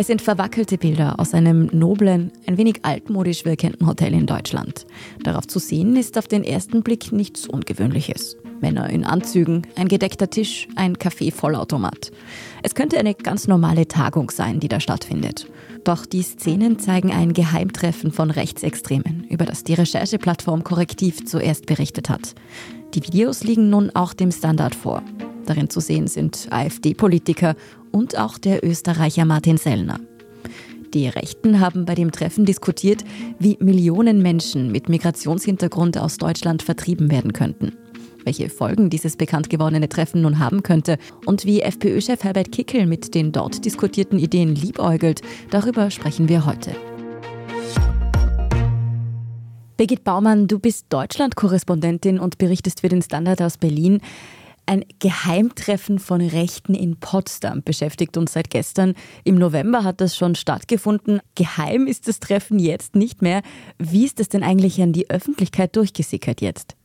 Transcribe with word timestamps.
Es 0.00 0.06
sind 0.06 0.22
verwackelte 0.22 0.78
Bilder 0.78 1.18
aus 1.18 1.34
einem 1.34 1.68
noblen, 1.72 2.30
ein 2.46 2.56
wenig 2.56 2.84
altmodisch 2.84 3.44
wirkenden 3.44 3.84
Hotel 3.84 4.14
in 4.14 4.26
Deutschland. 4.26 4.86
Darauf 5.24 5.48
zu 5.48 5.58
sehen 5.58 5.96
ist 5.96 6.16
auf 6.16 6.28
den 6.28 6.44
ersten 6.44 6.84
Blick 6.84 7.10
nichts 7.10 7.48
Ungewöhnliches. 7.48 8.36
Männer 8.60 8.90
in 8.90 9.04
Anzügen, 9.04 9.62
ein 9.74 9.88
gedeckter 9.88 10.30
Tisch, 10.30 10.68
ein 10.76 11.00
Kaffee-Vollautomat. 11.00 12.12
Es 12.62 12.76
könnte 12.76 12.96
eine 12.96 13.12
ganz 13.12 13.48
normale 13.48 13.88
Tagung 13.88 14.30
sein, 14.30 14.60
die 14.60 14.68
da 14.68 14.78
stattfindet. 14.78 15.50
Doch 15.82 16.06
die 16.06 16.22
Szenen 16.22 16.78
zeigen 16.78 17.10
ein 17.10 17.32
Geheimtreffen 17.32 18.12
von 18.12 18.30
Rechtsextremen, 18.30 19.26
über 19.28 19.46
das 19.46 19.64
die 19.64 19.74
Rechercheplattform 19.74 20.62
Korrektiv 20.62 21.26
zuerst 21.26 21.66
berichtet 21.66 22.08
hat. 22.08 22.36
Die 22.94 23.02
Videos 23.02 23.42
liegen 23.42 23.68
nun 23.68 23.90
auch 23.96 24.14
dem 24.14 24.30
Standard 24.30 24.76
vor. 24.76 25.02
Darin 25.48 25.70
zu 25.70 25.80
sehen 25.80 26.08
sind 26.08 26.46
AfD-Politiker 26.50 27.56
und 27.92 28.18
auch 28.18 28.38
der 28.38 28.64
Österreicher 28.64 29.24
Martin 29.24 29.56
Sellner. 29.56 30.00
Die 30.94 31.08
Rechten 31.08 31.60
haben 31.60 31.84
bei 31.84 31.94
dem 31.94 32.12
Treffen 32.12 32.46
diskutiert, 32.46 33.04
wie 33.38 33.58
Millionen 33.60 34.22
Menschen 34.22 34.72
mit 34.72 34.88
Migrationshintergrund 34.88 35.98
aus 35.98 36.16
Deutschland 36.16 36.62
vertrieben 36.62 37.10
werden 37.10 37.32
könnten. 37.32 37.72
Welche 38.24 38.48
Folgen 38.48 38.90
dieses 38.90 39.16
bekannt 39.16 39.50
gewordene 39.50 39.88
Treffen 39.88 40.22
nun 40.22 40.38
haben 40.38 40.62
könnte 40.62 40.98
und 41.26 41.44
wie 41.44 41.60
FPÖ-Chef 41.60 42.24
Herbert 42.24 42.52
Kickel 42.52 42.86
mit 42.86 43.14
den 43.14 43.32
dort 43.32 43.64
diskutierten 43.64 44.18
Ideen 44.18 44.54
liebäugelt, 44.54 45.20
darüber 45.50 45.90
sprechen 45.90 46.28
wir 46.28 46.46
heute. 46.46 46.74
Birgit 49.78 50.02
Baumann, 50.02 50.48
du 50.48 50.58
bist 50.58 50.86
Deutschland-Korrespondentin 50.88 52.18
und 52.18 52.38
berichtest 52.38 52.80
für 52.80 52.88
den 52.88 53.00
Standard 53.00 53.40
aus 53.40 53.58
Berlin. 53.58 54.00
Ein 54.68 54.84
Geheimtreffen 54.98 55.98
von 55.98 56.20
Rechten 56.20 56.74
in 56.74 57.00
Potsdam 57.00 57.62
beschäftigt 57.62 58.18
uns 58.18 58.34
seit 58.34 58.50
gestern. 58.50 58.92
Im 59.24 59.36
November 59.36 59.82
hat 59.82 60.02
das 60.02 60.14
schon 60.14 60.34
stattgefunden. 60.34 61.20
Geheim 61.34 61.86
ist 61.86 62.06
das 62.06 62.20
Treffen 62.20 62.58
jetzt 62.58 62.94
nicht 62.94 63.22
mehr. 63.22 63.40
Wie 63.78 64.04
ist 64.04 64.20
es 64.20 64.28
denn 64.28 64.42
eigentlich 64.42 64.82
an 64.82 64.92
die 64.92 65.08
Öffentlichkeit 65.08 65.74
durchgesickert 65.74 66.42
jetzt? 66.42 66.76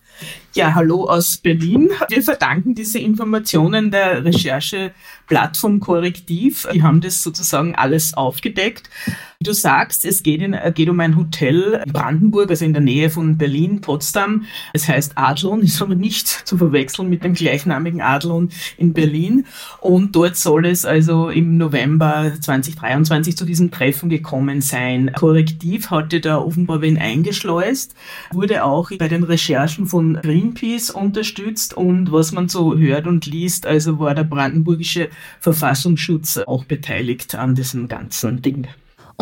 Ja, 0.53 0.75
hallo 0.75 1.09
aus 1.09 1.37
Berlin. 1.37 1.89
Wir 2.07 2.23
verdanken 2.23 2.73
diese 2.73 2.99
Informationen 2.99 3.91
der 3.91 4.23
Rechercheplattform 4.23 5.81
Korrektiv. 5.81 6.67
Die 6.71 6.83
haben 6.83 7.01
das 7.01 7.21
sozusagen 7.21 7.75
alles 7.75 8.13
aufgedeckt. 8.13 8.89
Wie 9.43 9.49
du 9.49 9.53
sagst, 9.53 10.05
es 10.05 10.23
geht, 10.23 10.41
in, 10.41 10.55
geht 10.73 10.87
um 10.87 11.01
ein 11.01 11.17
Hotel 11.17 11.83
in 11.85 11.91
Brandenburg, 11.91 12.49
also 12.49 12.63
in 12.63 12.71
der 12.71 12.81
Nähe 12.81 13.09
von 13.09 13.37
Berlin, 13.37 13.81
Potsdam. 13.81 14.45
Es 14.71 14.87
heißt 14.87 15.17
Adlon, 15.17 15.59
ist 15.59 15.81
aber 15.81 15.95
nicht 15.95 16.29
zu 16.29 16.57
verwechseln 16.57 17.09
mit 17.09 17.25
dem 17.25 17.33
gleichnamigen 17.33 17.99
Adlon 17.99 18.51
in 18.77 18.93
Berlin. 18.93 19.45
Und 19.81 20.15
dort 20.15 20.37
soll 20.37 20.65
es 20.65 20.85
also 20.85 21.27
im 21.27 21.57
November 21.57 22.31
2023 22.39 23.35
zu 23.35 23.43
diesem 23.43 23.69
Treffen 23.69 24.07
gekommen 24.07 24.61
sein. 24.61 25.11
Korrektiv 25.11 25.91
hatte 25.91 26.21
da 26.21 26.37
offenbar 26.37 26.79
wen 26.79 26.97
eingeschleust, 26.97 27.95
wurde 28.31 28.63
auch 28.63 28.91
bei 28.97 29.09
den 29.09 29.23
Recherchen 29.23 29.87
von 29.87 30.21
Greenpeace 30.21 30.89
unterstützt 30.89 31.73
und 31.73 32.13
was 32.13 32.31
man 32.31 32.47
so 32.47 32.77
hört 32.77 33.07
und 33.07 33.25
liest, 33.25 33.65
also 33.65 33.99
war 33.99 34.15
der 34.15 34.23
brandenburgische 34.23 35.09
Verfassungsschutz 35.41 36.37
auch 36.37 36.63
beteiligt 36.63 37.35
an 37.35 37.55
diesem 37.55 37.89
ganzen 37.89 38.41
Ding. 38.41 38.69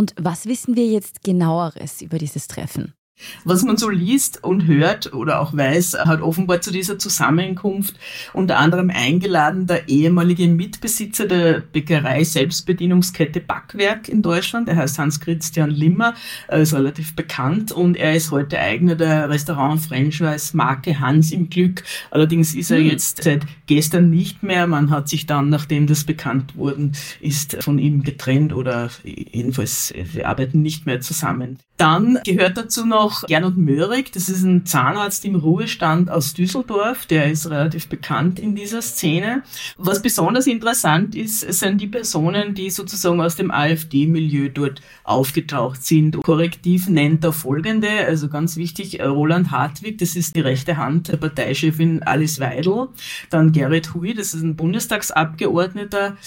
Und 0.01 0.15
was 0.19 0.47
wissen 0.47 0.75
wir 0.75 0.87
jetzt 0.87 1.23
genaueres 1.23 2.01
über 2.01 2.17
dieses 2.17 2.47
Treffen? 2.47 2.95
Was 3.43 3.63
man 3.63 3.77
so 3.77 3.89
liest 3.89 4.43
und 4.43 4.65
hört 4.65 5.13
oder 5.13 5.39
auch 5.39 5.55
weiß, 5.55 5.97
hat 6.05 6.21
offenbar 6.21 6.61
zu 6.61 6.71
dieser 6.71 6.99
Zusammenkunft 6.99 7.95
unter 8.33 8.57
anderem 8.57 8.89
eingeladen 8.89 9.67
der 9.67 9.89
ehemalige 9.89 10.47
Mitbesitzer 10.47 11.27
der 11.27 11.61
Bäckerei 11.61 12.23
Selbstbedienungskette 12.23 13.39
Backwerk 13.39 14.09
in 14.09 14.21
Deutschland. 14.21 14.69
Er 14.69 14.77
heißt 14.77 14.99
Hans-Christian 14.99 15.69
Limmer, 15.69 16.13
er 16.47 16.59
ist 16.59 16.73
relativ 16.73 17.15
bekannt 17.15 17.71
und 17.71 17.97
er 17.97 18.15
ist 18.15 18.31
heute 18.31 18.59
Eigner 18.59 18.95
der 18.95 19.29
Restaurant-Franchise-Marke 19.29 20.99
Hans 20.99 21.31
im 21.31 21.49
Glück. 21.49 21.83
Allerdings 22.11 22.55
ist 22.55 22.71
er 22.71 22.79
hm. 22.79 22.87
jetzt 22.87 23.23
seit 23.23 23.45
gestern 23.67 24.09
nicht 24.09 24.43
mehr. 24.43 24.67
Man 24.67 24.89
hat 24.89 25.09
sich 25.09 25.25
dann, 25.25 25.49
nachdem 25.49 25.87
das 25.87 26.03
bekannt 26.03 26.55
worden 26.55 26.93
ist, 27.19 27.61
von 27.63 27.79
ihm 27.79 28.03
getrennt 28.03 28.53
oder 28.53 28.89
jedenfalls, 29.03 29.93
wir 29.95 30.27
arbeiten 30.27 30.61
nicht 30.61 30.85
mehr 30.85 31.01
zusammen. 31.01 31.59
Dann 31.77 32.19
gehört 32.23 32.57
dazu 32.57 32.85
noch 32.85 33.10
Gernot 33.27 33.57
Möhrig, 33.57 34.11
das 34.11 34.29
ist 34.29 34.43
ein 34.43 34.65
Zahnarzt 34.65 35.25
im 35.25 35.35
Ruhestand 35.35 36.09
aus 36.09 36.33
Düsseldorf, 36.33 37.05
der 37.05 37.31
ist 37.31 37.49
relativ 37.49 37.87
bekannt 37.87 38.39
in 38.39 38.55
dieser 38.55 38.81
Szene. 38.81 39.43
Was 39.77 40.01
besonders 40.01 40.47
interessant 40.47 41.15
ist, 41.15 41.39
sind 41.41 41.79
die 41.79 41.87
Personen, 41.87 42.53
die 42.55 42.69
sozusagen 42.69 43.21
aus 43.21 43.35
dem 43.35 43.51
AfD-Milieu 43.51 44.49
dort 44.49 44.81
aufgetaucht 45.03 45.83
sind. 45.83 46.17
Korrektiv 46.23 46.87
nennt 46.89 47.23
er 47.23 47.33
folgende, 47.33 47.89
also 48.05 48.27
ganz 48.27 48.57
wichtig, 48.57 49.01
Roland 49.01 49.51
Hartwig, 49.51 49.97
das 49.97 50.15
ist 50.15 50.35
die 50.35 50.41
rechte 50.41 50.77
Hand 50.77 51.09
der 51.09 51.17
Parteichefin 51.17 52.03
Alice 52.03 52.39
Weidel, 52.39 52.87
dann 53.29 53.51
Gerrit 53.51 53.93
Hui, 53.93 54.13
das 54.13 54.33
ist 54.33 54.43
ein 54.43 54.55
Bundestagsabgeordneter, 54.55 56.17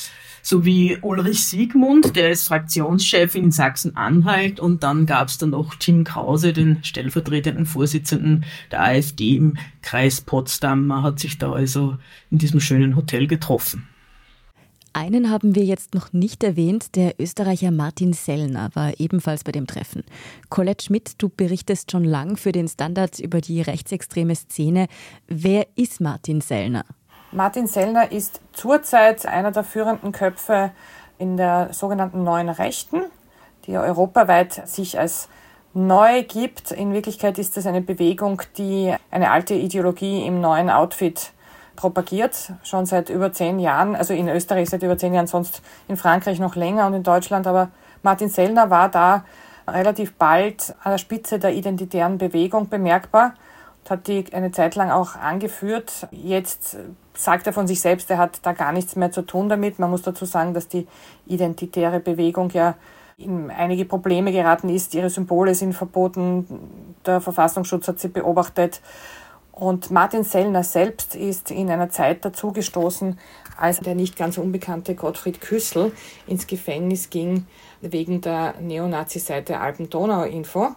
sowie 0.45 0.99
Ulrich 1.01 1.47
Siegmund, 1.47 2.17
der 2.17 2.31
ist 2.31 2.47
Fraktionschef 2.49 3.35
in 3.35 3.51
Sachsen-Anhalt 3.51 4.61
und 4.61 4.83
dann 4.83 5.07
gab 5.07 5.29
es 5.29 5.39
dann 5.39 5.51
noch 5.51 5.75
Tim 5.75 6.05
Krause, 6.05 6.53
den 6.53 6.64
stellvertretenden 6.83 7.67
Vorsitzenden 7.67 8.45
der 8.71 8.83
AfD 8.83 9.37
im 9.37 9.57
Kreis 9.83 10.21
Potsdam. 10.21 10.87
Man 10.87 11.03
hat 11.03 11.19
sich 11.21 11.39
da 11.39 11.53
also 11.53 11.97
in 12.31 12.39
diesem 12.39 12.61
schönen 12.61 12.97
Hotel 12.97 13.27
getroffen. 13.27 13.89
Einen 14.97 15.29
haben 15.29 15.57
wir 15.57 15.65
jetzt 15.65 15.93
noch 15.93 16.13
nicht 16.13 16.45
erwähnt. 16.45 16.95
Der 16.95 17.19
Österreicher 17.19 17.73
Martin 17.73 18.13
Sellner 18.13 18.71
war 18.75 18.93
ebenfalls 19.01 19.43
bei 19.43 19.51
dem 19.51 19.67
Treffen. 19.67 20.05
Colette 20.51 20.85
Schmidt, 20.85 21.15
du 21.19 21.29
berichtest 21.29 21.91
schon 21.91 22.05
lang 22.05 22.37
für 22.37 22.53
den 22.53 22.69
Standard 22.69 23.19
über 23.19 23.41
die 23.41 23.61
rechtsextreme 23.61 24.37
Szene. 24.37 24.87
Wer 25.27 25.67
ist 25.75 26.01
Martin 26.01 26.41
Sellner? 26.41 26.85
Martin 27.33 27.67
Sellner 27.67 28.13
ist 28.13 28.41
zurzeit 28.53 29.27
einer 29.27 29.51
der 29.51 29.65
führenden 29.65 30.13
Köpfe 30.13 30.71
in 31.19 31.37
der 31.37 31.73
sogenannten 31.73 32.23
Neuen 32.23 32.49
Rechten, 32.49 33.03
die 33.67 33.77
europaweit 33.77 34.69
sich 34.69 34.97
als 34.97 35.29
neu 35.75 36.23
gibt. 36.23 36.71
In 36.71 36.93
Wirklichkeit 36.93 37.39
ist 37.39 37.57
es 37.57 37.67
eine 37.67 37.81
Bewegung, 37.81 38.43
die 38.57 38.95
eine 39.11 39.31
alte 39.31 39.55
Ideologie 39.55 40.27
im 40.27 40.41
neuen 40.41 40.71
Outfit 40.71 41.33
propagiert, 41.77 42.53
schon 42.63 42.87
seit 42.87 43.11
über 43.11 43.33
zehn 43.33 43.59
Jahren, 43.59 43.97
also 43.97 44.15
in 44.15 44.29
Österreich 44.29 44.71
seit 44.71 44.83
über 44.83 44.97
zehn 44.97 45.13
Jahren, 45.13 45.27
sonst 45.27 45.61
in 45.89 45.97
Frankreich 45.97 46.39
noch 46.39 46.55
länger 46.55 46.87
und 46.87 46.95
in 46.95 47.03
Deutschland. 47.03 47.47
Aber 47.47 47.71
Martin 48.03 48.29
Sellner 48.29 48.71
war 48.71 48.89
da 48.89 49.25
relativ 49.67 50.15
bald 50.15 50.75
an 50.83 50.93
der 50.93 50.99
Spitze 50.99 51.39
der 51.39 51.53
identitären 51.55 52.19
Bewegung 52.19 52.69
bemerkbar 52.69 53.35
hat 53.91 54.07
die 54.07 54.25
eine 54.33 54.53
Zeit 54.53 54.75
lang 54.75 54.91
auch 54.91 55.17
angeführt. 55.17 56.09
Jetzt 56.11 56.77
sagt 57.15 57.47
er 57.47 57.53
von 57.53 57.67
sich 57.67 57.81
selbst, 57.81 58.11
er 58.11 58.19
hat 58.19 58.41
da 58.43 58.53
gar 58.53 58.73
nichts 58.73 58.97
mehr 58.97 59.13
zu 59.13 59.23
tun 59.23 59.49
damit. 59.49 59.79
Man 59.79 59.91
muss 59.91 60.03
dazu 60.03 60.25
sagen, 60.25 60.55
dass 60.55 60.69
die 60.69 60.87
identitäre 61.27 62.01
Bewegung 62.01 62.51
ja 62.51 62.75
in 63.17 63.51
einige 63.51 63.85
Probleme 63.85 64.33
geraten 64.33 64.69
ist. 64.69 64.95
Ihre 64.95 65.11
Symbole 65.11 65.55
sind 65.55 65.73
verboten. 65.73 66.47
Der 67.07 67.21
Verfassungsschutz 67.21 67.89
hat 67.89 68.01
sie 68.01 68.09
beobachtet. 68.09 68.81
Und 69.53 69.93
Martin 69.93 70.25
Sellner 70.25 70.65
selbst 70.65 71.15
ist 71.15 71.53
in 71.53 71.71
einer 71.71 71.89
Zeit 71.89 72.25
dazugestoßen, 72.25 73.19
als 73.57 73.79
der 73.79 73.95
nicht 73.95 74.17
ganz 74.17 74.37
unbekannte 74.37 74.97
Gottfried 74.97 75.41
Küssel 75.41 75.93
ins 76.27 76.49
Gefängnis 76.49 77.09
ging 77.09 77.47
wegen 77.81 78.21
der 78.21 78.55
Neonazi-Seite 78.61 79.61
Alpen-Donau-Info. 79.61 80.75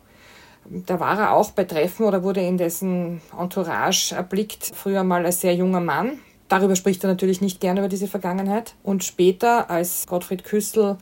Da 0.69 0.99
war 0.99 1.17
er 1.19 1.33
auch 1.33 1.51
bei 1.51 1.63
Treffen 1.63 2.05
oder 2.05 2.23
wurde 2.23 2.41
in 2.41 2.57
dessen 2.57 3.21
Entourage 3.39 4.13
erblickt, 4.13 4.71
früher 4.75 5.03
mal 5.03 5.25
als 5.25 5.41
sehr 5.41 5.55
junger 5.55 5.79
Mann. 5.79 6.19
Darüber 6.47 6.75
spricht 6.75 7.03
er 7.03 7.09
natürlich 7.09 7.41
nicht 7.41 7.59
gerne 7.59 7.79
über 7.79 7.89
diese 7.89 8.07
Vergangenheit. 8.07 8.75
Und 8.83 9.03
später, 9.03 9.71
als 9.71 10.05
Gottfried 10.05 10.43
Küssel 10.43 10.97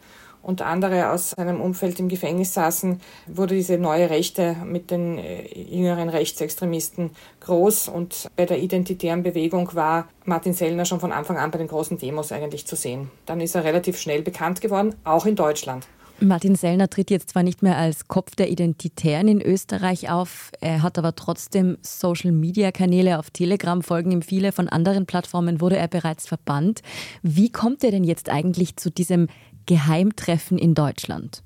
und 0.45 0.61
andere 0.61 1.09
aus 1.09 1.31
seinem 1.31 1.59
Umfeld 1.59 1.99
im 1.99 2.07
Gefängnis 2.07 2.53
saßen, 2.53 3.01
wurde 3.27 3.55
diese 3.55 3.77
neue 3.77 4.09
Rechte 4.09 4.55
mit 4.63 4.91
den 4.91 5.17
äh, 5.17 5.43
jüngeren 5.57 6.09
Rechtsextremisten 6.09 7.11
groß. 7.39 7.89
Und 7.89 8.27
bei 8.35 8.45
der 8.45 8.59
identitären 8.59 9.23
Bewegung 9.23 9.73
war 9.73 10.07
Martin 10.23 10.53
Sellner 10.53 10.85
schon 10.85 10.99
von 10.99 11.11
Anfang 11.11 11.37
an 11.37 11.49
bei 11.49 11.57
den 11.57 11.67
großen 11.67 11.97
Demos 11.97 12.31
eigentlich 12.31 12.67
zu 12.67 12.75
sehen. 12.75 13.09
Dann 13.25 13.41
ist 13.41 13.55
er 13.55 13.63
relativ 13.63 13.97
schnell 13.97 14.21
bekannt 14.21 14.61
geworden, 14.61 14.93
auch 15.03 15.25
in 15.25 15.35
Deutschland. 15.35 15.87
Martin 16.19 16.55
Sellner 16.55 16.89
tritt 16.89 17.11
jetzt 17.11 17.31
zwar 17.31 17.43
nicht 17.43 17.61
mehr 17.61 17.77
als 17.77 18.07
Kopf 18.07 18.35
der 18.35 18.49
Identitären 18.49 19.27
in 19.27 19.41
Österreich 19.41 20.09
auf, 20.09 20.51
er 20.61 20.81
hat 20.81 20.97
aber 20.97 21.15
trotzdem 21.15 21.77
Social-Media-Kanäle 21.81 23.19
auf 23.19 23.31
Telegram, 23.31 23.81
folgen 23.81 24.11
ihm 24.11 24.21
viele, 24.21 24.53
von 24.53 24.69
anderen 24.69 25.07
Plattformen 25.07 25.59
wurde 25.59 25.75
er 25.75 25.89
bereits 25.89 26.25
verbannt. 26.25 26.83
Wie 27.21 27.51
kommt 27.51 27.83
er 27.83 27.91
denn 27.91 28.05
jetzt 28.05 28.29
eigentlich 28.29 28.77
zu 28.77 28.91
diesem 28.91 29.27
Geheimtreffen 29.65 30.57
in 30.57 30.73
Deutschland? 30.73 31.44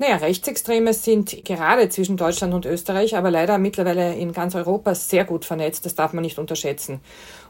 Naja, 0.00 0.16
Rechtsextreme 0.16 0.94
sind 0.94 1.44
gerade 1.44 1.90
zwischen 1.90 2.16
Deutschland 2.16 2.54
und 2.54 2.64
Österreich, 2.64 3.18
aber 3.18 3.30
leider 3.30 3.58
mittlerweile 3.58 4.14
in 4.14 4.32
ganz 4.32 4.54
Europa 4.54 4.94
sehr 4.94 5.26
gut 5.26 5.44
vernetzt. 5.44 5.84
Das 5.84 5.94
darf 5.94 6.14
man 6.14 6.22
nicht 6.22 6.38
unterschätzen. 6.38 7.00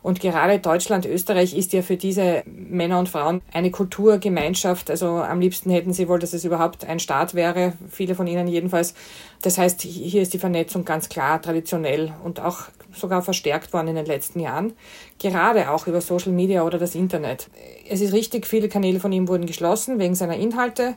Und 0.02 0.18
gerade 0.18 0.58
Deutschland, 0.58 1.06
Österreich 1.06 1.56
ist 1.56 1.72
ja 1.72 1.82
für 1.82 1.96
diese 1.96 2.42
Männer 2.46 2.98
und 2.98 3.08
Frauen 3.08 3.40
eine 3.52 3.70
Kulturgemeinschaft. 3.70 4.90
Also 4.90 5.06
am 5.06 5.38
liebsten 5.38 5.70
hätten 5.70 5.92
sie 5.92 6.08
wohl, 6.08 6.18
dass 6.18 6.32
es 6.32 6.44
überhaupt 6.44 6.84
ein 6.84 6.98
Staat 6.98 7.34
wäre. 7.34 7.74
Viele 7.88 8.16
von 8.16 8.26
ihnen 8.26 8.48
jedenfalls. 8.48 8.94
Das 9.42 9.56
heißt, 9.56 9.82
hier 9.82 10.20
ist 10.20 10.34
die 10.34 10.40
Vernetzung 10.40 10.84
ganz 10.84 11.08
klar 11.08 11.40
traditionell 11.40 12.12
und 12.24 12.40
auch 12.40 12.62
sogar 12.92 13.22
verstärkt 13.22 13.72
worden 13.72 13.86
in 13.86 13.94
den 13.94 14.06
letzten 14.06 14.40
Jahren. 14.40 14.72
Gerade 15.20 15.70
auch 15.70 15.86
über 15.86 16.00
Social 16.00 16.32
Media 16.32 16.64
oder 16.64 16.78
das 16.78 16.96
Internet. 16.96 17.48
Es 17.88 18.00
ist 18.00 18.12
richtig, 18.12 18.44
viele 18.44 18.68
Kanäle 18.68 18.98
von 18.98 19.12
ihm 19.12 19.28
wurden 19.28 19.46
geschlossen 19.46 20.00
wegen 20.00 20.16
seiner 20.16 20.34
Inhalte. 20.34 20.96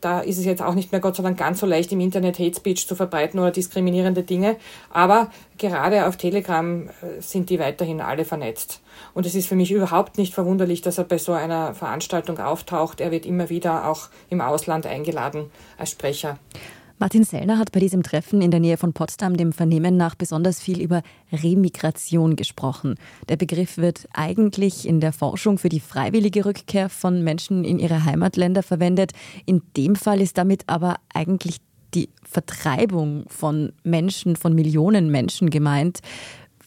Da 0.00 0.20
ist 0.20 0.38
es 0.38 0.44
jetzt 0.44 0.62
auch 0.62 0.74
nicht 0.74 0.92
mehr 0.92 1.00
Gott 1.00 1.16
sei 1.16 1.22
Dank 1.22 1.38
ganz 1.38 1.58
so 1.58 1.66
leicht, 1.66 1.90
im 1.90 2.00
Internet 2.00 2.38
Hate 2.38 2.54
Speech 2.54 2.86
zu 2.86 2.94
verbreiten 2.94 3.40
oder 3.40 3.50
diskriminierende 3.50 4.22
Dinge. 4.22 4.56
Aber 4.90 5.30
gerade 5.58 6.06
auf 6.06 6.16
Telegram 6.16 6.88
äh, 6.88 7.20
sind 7.20 7.50
die 7.50 7.58
weiterhin 7.58 8.00
alle 8.00 8.24
vernetzt. 8.24 8.80
Und 9.14 9.26
es 9.26 9.34
ist 9.34 9.48
für 9.48 9.56
mich 9.56 9.72
überhaupt 9.72 10.16
nicht 10.16 10.34
verwunderlich, 10.34 10.82
dass 10.82 10.98
er 10.98 11.04
bei 11.04 11.18
so 11.18 11.32
einer 11.32 11.74
Veranstaltung 11.74 12.38
auftaucht. 12.38 13.00
Er 13.00 13.10
wird 13.10 13.26
immer 13.26 13.50
wieder 13.50 13.88
auch 13.88 14.08
im 14.30 14.40
Ausland 14.40 14.86
eingeladen 14.86 15.50
als 15.76 15.90
Sprecher. 15.90 16.38
Martin 17.00 17.22
Sellner 17.22 17.58
hat 17.58 17.70
bei 17.70 17.78
diesem 17.78 18.02
Treffen 18.02 18.42
in 18.42 18.50
der 18.50 18.58
Nähe 18.58 18.76
von 18.76 18.92
Potsdam 18.92 19.36
dem 19.36 19.52
Vernehmen 19.52 19.96
nach 19.96 20.16
besonders 20.16 20.60
viel 20.60 20.80
über 20.80 21.02
Remigration 21.32 22.34
gesprochen. 22.34 22.96
Der 23.28 23.36
Begriff 23.36 23.76
wird 23.76 24.08
eigentlich 24.12 24.86
in 24.86 24.98
der 24.98 25.12
Forschung 25.12 25.58
für 25.58 25.68
die 25.68 25.78
freiwillige 25.78 26.44
Rückkehr 26.44 26.88
von 26.88 27.22
Menschen 27.22 27.64
in 27.64 27.78
ihre 27.78 28.04
Heimatländer 28.04 28.64
verwendet. 28.64 29.12
In 29.46 29.62
dem 29.76 29.94
Fall 29.94 30.20
ist 30.20 30.38
damit 30.38 30.64
aber 30.66 30.96
eigentlich 31.14 31.58
die 31.94 32.08
Vertreibung 32.24 33.26
von 33.28 33.72
Menschen, 33.84 34.34
von 34.34 34.52
Millionen 34.54 35.08
Menschen 35.08 35.50
gemeint. 35.50 36.00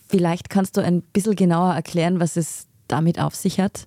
Vielleicht 0.08 0.50
kannst 0.50 0.78
du 0.78 0.82
ein 0.82 1.02
bisschen 1.02 1.36
genauer 1.36 1.74
erklären, 1.74 2.22
was 2.22 2.38
es 2.38 2.68
damit 2.88 3.20
auf 3.20 3.36
sich 3.36 3.60
hat? 3.60 3.86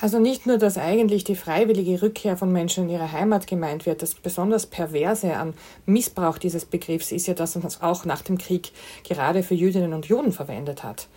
Also 0.00 0.20
nicht 0.20 0.46
nur, 0.46 0.58
dass 0.58 0.78
eigentlich 0.78 1.24
die 1.24 1.34
freiwillige 1.34 2.02
Rückkehr 2.02 2.36
von 2.36 2.52
Menschen 2.52 2.84
in 2.84 2.90
ihre 2.90 3.10
Heimat 3.10 3.48
gemeint 3.48 3.84
wird, 3.84 4.00
das 4.00 4.14
besonders 4.14 4.66
Perverse 4.66 5.34
an 5.34 5.54
Missbrauch 5.86 6.38
dieses 6.38 6.64
Begriffs 6.64 7.10
ist 7.10 7.26
ja, 7.26 7.34
dass 7.34 7.56
man 7.56 7.66
es 7.66 7.82
auch 7.82 8.04
nach 8.04 8.22
dem 8.22 8.38
Krieg 8.38 8.70
gerade 9.02 9.42
für 9.42 9.54
Jüdinnen 9.54 9.92
und 9.92 10.06
Juden 10.06 10.32
verwendet 10.32 10.84
hat, 10.84 11.08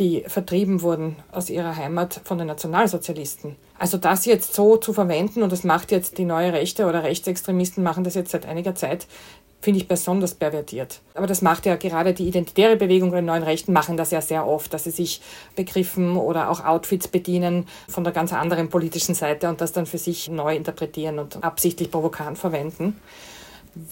die 0.00 0.24
vertrieben 0.26 0.82
wurden 0.82 1.14
aus 1.30 1.48
ihrer 1.48 1.76
Heimat 1.76 2.20
von 2.24 2.38
den 2.38 2.48
Nationalsozialisten. 2.48 3.54
Also 3.78 3.98
das 3.98 4.24
jetzt 4.24 4.52
so 4.52 4.76
zu 4.76 4.92
verwenden, 4.92 5.44
und 5.44 5.52
das 5.52 5.62
macht 5.62 5.92
jetzt 5.92 6.18
die 6.18 6.24
neue 6.24 6.52
Rechte 6.52 6.86
oder 6.86 7.04
Rechtsextremisten 7.04 7.84
machen 7.84 8.02
das 8.02 8.14
jetzt 8.14 8.32
seit 8.32 8.46
einiger 8.46 8.74
Zeit, 8.74 9.06
finde 9.60 9.80
ich 9.80 9.88
besonders 9.88 10.34
pervertiert. 10.34 11.00
Aber 11.14 11.26
das 11.26 11.42
macht 11.42 11.66
ja 11.66 11.76
gerade 11.76 12.14
die 12.14 12.28
identitäre 12.28 12.76
Bewegung 12.76 13.10
der 13.10 13.22
neuen 13.22 13.42
Rechten 13.42 13.72
machen 13.72 13.96
das 13.96 14.10
ja 14.10 14.20
sehr 14.20 14.46
oft, 14.46 14.72
dass 14.72 14.84
sie 14.84 14.90
sich 14.90 15.20
Begriffen 15.56 16.16
oder 16.16 16.50
auch 16.50 16.64
Outfits 16.64 17.08
bedienen 17.08 17.66
von 17.88 18.04
der 18.04 18.12
ganz 18.12 18.32
anderen 18.32 18.68
politischen 18.68 19.14
Seite 19.14 19.48
und 19.48 19.60
das 19.60 19.72
dann 19.72 19.86
für 19.86 19.98
sich 19.98 20.28
neu 20.28 20.54
interpretieren 20.54 21.18
und 21.18 21.42
absichtlich 21.42 21.90
provokant 21.90 22.38
verwenden. 22.38 23.00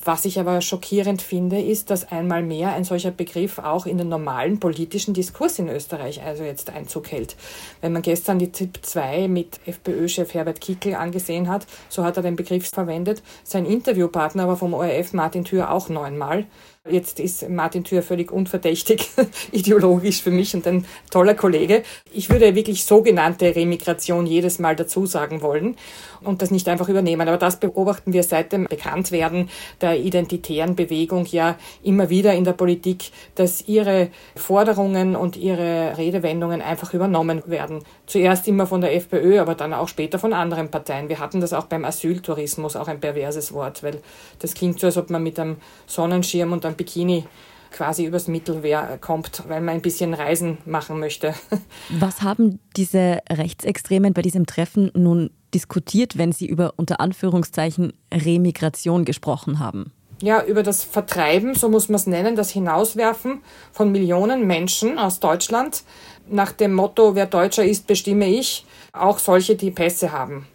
Was 0.04 0.24
ich 0.24 0.40
aber 0.40 0.60
schockierend 0.60 1.22
finde, 1.22 1.60
ist, 1.60 1.90
dass 1.90 2.10
einmal 2.10 2.42
mehr 2.42 2.72
ein 2.72 2.84
solcher 2.84 3.10
Begriff 3.10 3.58
auch 3.58 3.86
in 3.86 3.98
den 3.98 4.08
normalen 4.08 4.58
politischen 4.58 5.14
Diskurs 5.14 5.58
in 5.58 5.68
Österreich 5.68 6.22
also 6.22 6.44
jetzt 6.44 6.70
Einzug 6.70 7.10
hält. 7.10 7.36
Wenn 7.80 7.92
man 7.92 8.02
gestern 8.02 8.38
die 8.38 8.52
ZIP 8.52 8.78
2 8.82 9.28
mit 9.28 9.60
FPÖ-Chef 9.66 10.34
Herbert 10.34 10.60
Kickel 10.60 10.94
angesehen 10.94 11.48
hat, 11.48 11.66
so 11.88 12.04
hat 12.04 12.16
er 12.16 12.22
den 12.22 12.36
Begriff 12.36 12.68
verwendet. 12.68 13.22
Sein 13.44 13.66
Interviewpartner 13.66 14.44
aber 14.44 14.56
vom 14.56 14.74
ORF, 14.74 15.12
Martin 15.12 15.44
Thür, 15.44 15.70
auch 15.70 15.88
neunmal. 15.88 16.46
Jetzt 16.88 17.18
ist 17.18 17.48
Martin 17.48 17.82
Thür 17.82 18.02
völlig 18.02 18.30
unverdächtig 18.30 19.08
ideologisch 19.52 20.22
für 20.22 20.30
mich 20.30 20.54
und 20.54 20.66
ein 20.66 20.86
toller 21.10 21.34
Kollege. 21.34 21.82
Ich 22.12 22.30
würde 22.30 22.54
wirklich 22.54 22.84
sogenannte 22.84 23.56
Remigration 23.56 24.24
jedes 24.26 24.60
Mal 24.60 24.76
dazu 24.76 25.04
sagen 25.04 25.42
wollen 25.42 25.76
und 26.22 26.42
das 26.42 26.50
nicht 26.50 26.68
einfach 26.68 26.88
übernehmen. 26.88 27.28
Aber 27.28 27.38
das 27.38 27.58
beobachten 27.58 28.12
wir 28.12 28.22
seit 28.22 28.52
dem 28.52 28.64
Bekanntwerden 28.64 29.48
der 29.80 29.98
identitären 29.98 30.76
Bewegung 30.76 31.26
ja 31.26 31.56
immer 31.82 32.10
wieder 32.10 32.34
in 32.34 32.44
der 32.44 32.52
Politik, 32.52 33.10
dass 33.34 33.66
ihre 33.66 34.08
Forderungen 34.34 35.16
und 35.16 35.36
ihre 35.36 35.96
Redewendungen 35.96 36.62
einfach 36.62 36.94
übernommen 36.94 37.42
werden. 37.46 37.82
Zuerst 38.06 38.46
immer 38.48 38.66
von 38.66 38.80
der 38.80 38.94
FPÖ, 38.94 39.40
aber 39.40 39.54
dann 39.54 39.72
auch 39.72 39.88
später 39.88 40.18
von 40.18 40.32
anderen 40.32 40.70
Parteien. 40.70 41.08
Wir 41.08 41.18
hatten 41.18 41.40
das 41.40 41.52
auch 41.52 41.66
beim 41.66 41.84
Asyltourismus, 41.84 42.76
auch 42.76 42.88
ein 42.88 43.00
perverses 43.00 43.52
Wort, 43.52 43.82
weil 43.82 44.00
das 44.38 44.54
klingt 44.54 44.80
so, 44.80 44.86
als 44.86 44.96
ob 44.96 45.10
man 45.10 45.22
mit 45.22 45.38
einem 45.38 45.56
Sonnenschirm 45.86 46.52
und 46.52 46.64
einem 46.64 46.76
Bikini 46.76 47.24
quasi 47.70 48.04
übers 48.04 48.28
Mittelmeer 48.28 48.98
kommt, 49.00 49.42
weil 49.48 49.60
man 49.60 49.76
ein 49.76 49.82
bisschen 49.82 50.14
Reisen 50.14 50.58
machen 50.64 50.98
möchte. 50.98 51.34
Was 51.90 52.22
haben 52.22 52.58
diese 52.76 53.20
Rechtsextremen 53.30 54.12
bei 54.12 54.22
diesem 54.22 54.46
Treffen 54.46 54.90
nun 54.94 55.30
diskutiert, 55.54 56.18
wenn 56.18 56.32
sie 56.32 56.46
über 56.46 56.74
unter 56.76 57.00
Anführungszeichen 57.00 57.92
Remigration 58.12 59.04
gesprochen 59.04 59.58
haben? 59.58 59.92
Ja, 60.22 60.42
über 60.42 60.62
das 60.62 60.82
Vertreiben, 60.82 61.54
so 61.54 61.68
muss 61.68 61.90
man 61.90 61.96
es 61.96 62.06
nennen, 62.06 62.36
das 62.36 62.50
Hinauswerfen 62.50 63.42
von 63.72 63.92
Millionen 63.92 64.46
Menschen 64.46 64.98
aus 64.98 65.20
Deutschland 65.20 65.82
nach 66.28 66.52
dem 66.52 66.72
Motto, 66.72 67.14
wer 67.14 67.26
Deutscher 67.26 67.64
ist, 67.64 67.86
bestimme 67.86 68.26
ich, 68.26 68.64
auch 68.92 69.18
solche, 69.18 69.56
die 69.56 69.70
Pässe 69.70 70.12
haben. 70.12 70.46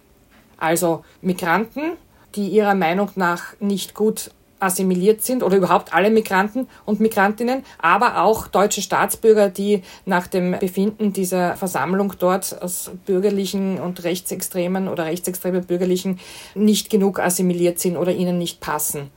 Also 0.57 1.03
Migranten, 1.21 1.93
die 2.35 2.47
ihrer 2.49 2.75
Meinung 2.75 3.09
nach 3.15 3.53
nicht 3.59 3.93
gut 3.93 4.31
assimiliert 4.61 5.21
sind 5.21 5.43
oder 5.43 5.57
überhaupt 5.57 5.93
alle 5.93 6.09
Migranten 6.09 6.67
und 6.85 6.99
Migrantinnen, 6.99 7.63
aber 7.79 8.21
auch 8.21 8.47
deutsche 8.47 8.81
Staatsbürger, 8.81 9.49
die 9.49 9.81
nach 10.05 10.27
dem 10.27 10.57
Befinden 10.59 11.13
dieser 11.13 11.55
Versammlung 11.55 12.13
dort 12.19 12.61
aus 12.61 12.91
bürgerlichen 13.05 13.79
und 13.79 14.03
rechtsextremen 14.03 14.87
oder 14.87 15.05
rechtsextremen 15.05 15.65
bürgerlichen 15.65 16.19
nicht 16.55 16.89
genug 16.89 17.19
assimiliert 17.19 17.79
sind 17.79 17.97
oder 17.97 18.11
ihnen 18.11 18.37
nicht 18.37 18.59
passen. 18.59 19.09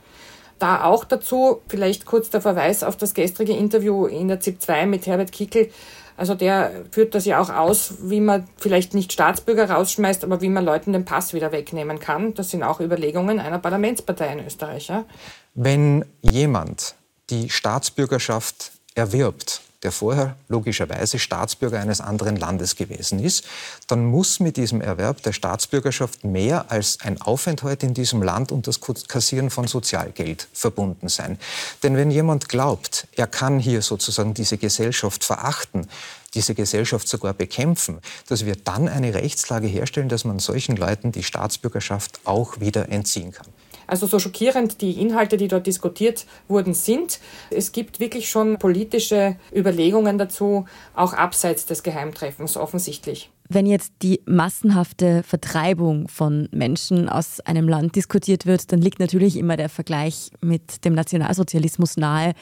Da 0.59 0.85
auch 0.85 1.03
dazu 1.03 1.61
vielleicht 1.67 2.05
kurz 2.05 2.29
der 2.29 2.41
Verweis 2.41 2.83
auf 2.83 2.95
das 2.95 3.13
gestrige 3.13 3.53
Interview 3.53 4.05
in 4.05 4.29
der 4.29 4.39
ZIP 4.39 4.61
2 4.61 4.85
mit 4.85 5.05
Herbert 5.05 5.31
Kickel, 5.33 5.69
also 6.17 6.35
der 6.35 6.85
führt 6.91 7.13
das 7.13 7.25
ja 7.25 7.39
auch 7.39 7.49
aus, 7.49 7.95
wie 8.01 8.21
man 8.21 8.47
vielleicht 8.57 8.93
nicht 8.93 9.11
Staatsbürger 9.11 9.69
rausschmeißt, 9.69 10.23
aber 10.23 10.41
wie 10.41 10.49
man 10.49 10.63
Leuten 10.63 10.93
den 10.93 11.05
Pass 11.05 11.33
wieder 11.33 11.51
wegnehmen 11.51 11.99
kann. 11.99 12.33
Das 12.33 12.51
sind 12.51 12.63
auch 12.63 12.79
Überlegungen 12.79 13.39
einer 13.39 13.59
Parlamentspartei 13.59 14.31
in 14.31 14.45
Österreich. 14.45 14.87
Ja? 14.87 15.05
Wenn 15.53 16.05
jemand 16.21 16.95
die 17.29 17.49
Staatsbürgerschaft 17.49 18.71
erwirbt, 18.93 19.61
der 19.85 19.91
vorher 19.91 20.35
logischerweise 20.47 21.19
Staatsbürger 21.19 21.79
eines 21.79 22.01
anderen 22.01 22.37
Landes 22.37 22.75
gewesen 22.75 23.23
ist, 23.23 23.45
dann 23.85 24.03
muss 24.03 24.39
mit 24.39 24.57
diesem 24.57 24.81
Erwerb 24.81 25.21
der 25.21 25.31
Staatsbürgerschaft 25.31 26.23
mehr 26.23 26.71
als 26.71 26.99
ein 27.01 27.21
Aufenthalt 27.21 27.83
in 27.83 27.93
diesem 27.93 28.23
Land 28.23 28.51
und 28.51 28.65
das 28.65 28.79
Kassieren 29.07 29.51
von 29.51 29.67
Sozialgeld 29.67 30.47
verbunden 30.53 31.07
sein. 31.07 31.37
Denn 31.83 31.95
wenn 31.95 32.09
jemand 32.09 32.49
glaubt, 32.49 33.07
er 33.15 33.27
kann 33.27 33.59
hier 33.59 33.83
sozusagen 33.83 34.33
diese 34.33 34.57
Gesellschaft 34.57 35.23
verachten, 35.23 35.87
diese 36.33 36.55
Gesellschaft 36.55 37.07
sogar 37.07 37.35
bekämpfen, 37.35 37.99
dass 38.27 38.43
wir 38.43 38.55
dann 38.55 38.89
eine 38.89 39.13
Rechtslage 39.13 39.67
herstellen, 39.67 40.09
dass 40.09 40.25
man 40.25 40.39
solchen 40.39 40.77
Leuten 40.77 41.11
die 41.11 41.23
Staatsbürgerschaft 41.23 42.19
auch 42.25 42.59
wieder 42.59 42.89
entziehen 42.89 43.31
kann. 43.31 43.47
Also 43.87 44.07
so 44.07 44.19
schockierend 44.19 44.81
die 44.81 44.99
Inhalte, 44.99 45.37
die 45.37 45.47
dort 45.47 45.67
diskutiert 45.67 46.25
wurden, 46.47 46.73
sind. 46.73 47.19
Es 47.49 47.71
gibt 47.71 47.99
wirklich 47.99 48.29
schon 48.29 48.57
politische 48.57 49.35
Überlegungen 49.55 50.17
dazu, 50.17 50.65
auch 50.93 51.13
abseits 51.13 51.65
des 51.65 51.83
Geheimtreffens 51.83 52.57
offensichtlich. 52.57 53.29
Wenn 53.47 53.67
jetzt 53.67 53.93
die 54.01 54.21
massenhafte 54.25 55.21
Vertreibung 55.21 56.07
von 56.07 56.49
Menschen 56.51 57.09
aus 57.09 57.39
einem 57.41 57.69
Land 57.69 57.95
diskutiert 57.95 58.47
wird, 58.47 58.71
dann 58.71 58.81
liegt 58.81 58.99
natürlich 58.99 59.37
immer 59.37 59.55
der 59.55 59.69
Vergleich 59.69 60.31
mit 60.41 60.83
dem 60.83 60.95
Nationalsozialismus 60.95 61.95
nahe. 61.95 62.33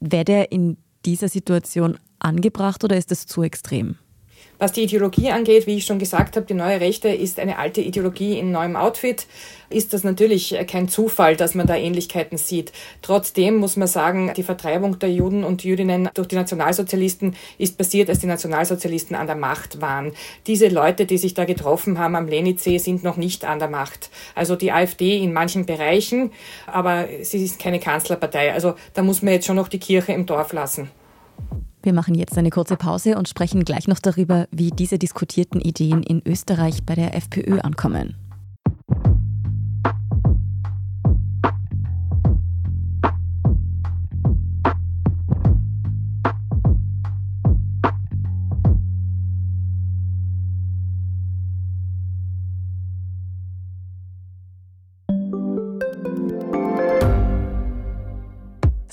Wäre 0.00 0.24
der 0.24 0.52
in 0.52 0.78
dieser 1.04 1.28
Situation 1.28 1.98
angebracht 2.18 2.82
oder 2.82 2.96
ist 2.96 3.10
das 3.10 3.26
zu 3.26 3.42
extrem? 3.42 3.96
Was 4.62 4.70
die 4.70 4.84
Ideologie 4.84 5.32
angeht, 5.32 5.66
wie 5.66 5.78
ich 5.78 5.86
schon 5.86 5.98
gesagt 5.98 6.36
habe, 6.36 6.46
die 6.46 6.54
neue 6.54 6.80
Rechte 6.80 7.08
ist 7.08 7.40
eine 7.40 7.58
alte 7.58 7.80
Ideologie 7.80 8.38
in 8.38 8.52
neuem 8.52 8.76
Outfit, 8.76 9.26
ist 9.70 9.92
das 9.92 10.04
natürlich 10.04 10.54
kein 10.68 10.88
Zufall, 10.88 11.34
dass 11.34 11.56
man 11.56 11.66
da 11.66 11.74
Ähnlichkeiten 11.74 12.38
sieht. 12.38 12.70
Trotzdem 13.02 13.56
muss 13.56 13.76
man 13.76 13.88
sagen, 13.88 14.32
die 14.36 14.44
Vertreibung 14.44 15.00
der 15.00 15.10
Juden 15.10 15.42
und 15.42 15.64
Jüdinnen 15.64 16.10
durch 16.14 16.28
die 16.28 16.36
Nationalsozialisten 16.36 17.34
ist 17.58 17.76
passiert, 17.76 18.08
als 18.08 18.20
die 18.20 18.28
Nationalsozialisten 18.28 19.16
an 19.16 19.26
der 19.26 19.34
Macht 19.34 19.80
waren. 19.80 20.12
Diese 20.46 20.68
Leute, 20.68 21.06
die 21.06 21.18
sich 21.18 21.34
da 21.34 21.44
getroffen 21.44 21.98
haben 21.98 22.14
am 22.14 22.28
Lenitzsee, 22.28 22.78
sind 22.78 23.02
noch 23.02 23.16
nicht 23.16 23.44
an 23.44 23.58
der 23.58 23.68
Macht. 23.68 24.10
Also 24.36 24.54
die 24.54 24.70
AfD 24.70 25.18
in 25.18 25.32
manchen 25.32 25.66
Bereichen, 25.66 26.30
aber 26.68 27.08
sie 27.22 27.44
ist 27.44 27.58
keine 27.58 27.80
Kanzlerpartei. 27.80 28.52
Also 28.52 28.74
da 28.94 29.02
muss 29.02 29.22
man 29.22 29.32
jetzt 29.32 29.46
schon 29.46 29.56
noch 29.56 29.66
die 29.66 29.80
Kirche 29.80 30.12
im 30.12 30.24
Dorf 30.24 30.52
lassen. 30.52 30.88
Wir 31.82 31.92
machen 31.92 32.14
jetzt 32.14 32.38
eine 32.38 32.50
kurze 32.50 32.76
Pause 32.76 33.18
und 33.18 33.28
sprechen 33.28 33.64
gleich 33.64 33.88
noch 33.88 33.98
darüber, 33.98 34.46
wie 34.52 34.70
diese 34.70 34.98
diskutierten 34.98 35.60
Ideen 35.60 36.02
in 36.02 36.22
Österreich 36.24 36.84
bei 36.84 36.94
der 36.94 37.14
FPÖ 37.16 37.58
ankommen. 37.60 38.16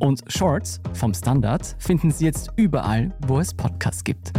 Und 0.00 0.22
Shorts 0.28 0.80
vom 0.92 1.12
Standard 1.12 1.76
finden 1.78 2.10
Sie 2.10 2.24
jetzt 2.24 2.50
überall, 2.56 3.12
wo 3.26 3.40
es 3.40 3.52
Podcasts 3.54 4.04
gibt. 4.04 4.32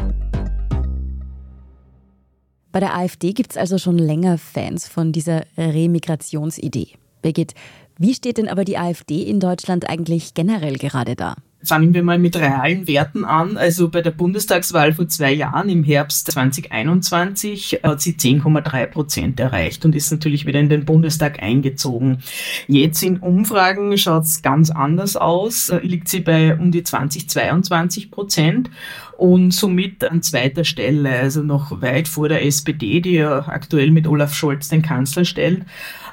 Bei 2.71 2.79
der 2.79 2.95
AfD 2.95 3.33
gibt 3.33 3.51
es 3.51 3.57
also 3.57 3.77
schon 3.77 3.97
länger 3.97 4.37
Fans 4.37 4.87
von 4.87 5.11
dieser 5.11 5.43
Remigrationsidee. 5.57 6.89
Birgit, 7.21 7.55
wie 7.97 8.13
steht 8.13 8.37
denn 8.37 8.47
aber 8.47 8.63
die 8.63 8.77
AfD 8.77 9.23
in 9.23 9.39
Deutschland 9.39 9.89
eigentlich 9.89 10.33
generell 10.33 10.75
gerade 10.75 11.15
da? 11.15 11.35
Fangen 11.61 11.93
wir 11.93 12.03
mal 12.03 12.17
mit 12.17 12.37
realen 12.37 12.87
Werten 12.87 13.25
an. 13.25 13.57
Also 13.57 13.89
bei 13.89 14.01
der 14.01 14.11
Bundestagswahl 14.11 14.93
vor 14.93 15.09
zwei 15.09 15.33
Jahren 15.33 15.67
im 15.67 15.83
Herbst 15.83 16.31
2021 16.31 17.81
hat 17.83 17.99
sie 17.99 18.13
10,3 18.13 18.85
Prozent 18.85 19.39
erreicht 19.41 19.83
und 19.83 19.93
ist 19.93 20.09
natürlich 20.09 20.45
wieder 20.45 20.61
in 20.61 20.69
den 20.69 20.85
Bundestag 20.85 21.43
eingezogen. 21.43 22.19
Jetzt 22.67 23.03
in 23.03 23.17
Umfragen 23.17 23.97
schaut 23.97 24.23
es 24.23 24.41
ganz 24.41 24.69
anders 24.69 25.17
aus. 25.17 25.69
Liegt 25.81 26.07
sie 26.07 26.21
bei 26.21 26.55
um 26.55 26.71
die 26.71 26.83
20, 26.83 27.29
22 27.29 28.09
Prozent 28.09 28.69
und 29.17 29.51
somit 29.51 30.03
an 30.05 30.21
zweiter 30.21 30.63
Stelle, 30.63 31.09
also 31.09 31.43
noch 31.43 31.81
weit 31.81 32.07
vor 32.07 32.29
der 32.29 32.45
SPD, 32.45 33.01
die 33.01 33.15
ja 33.15 33.49
aktuell 33.49 33.91
mit 33.91 34.07
Olaf 34.07 34.33
Scholz 34.33 34.69
den 34.69 34.81
Kanzler 34.81 35.25
stellt. 35.25 35.65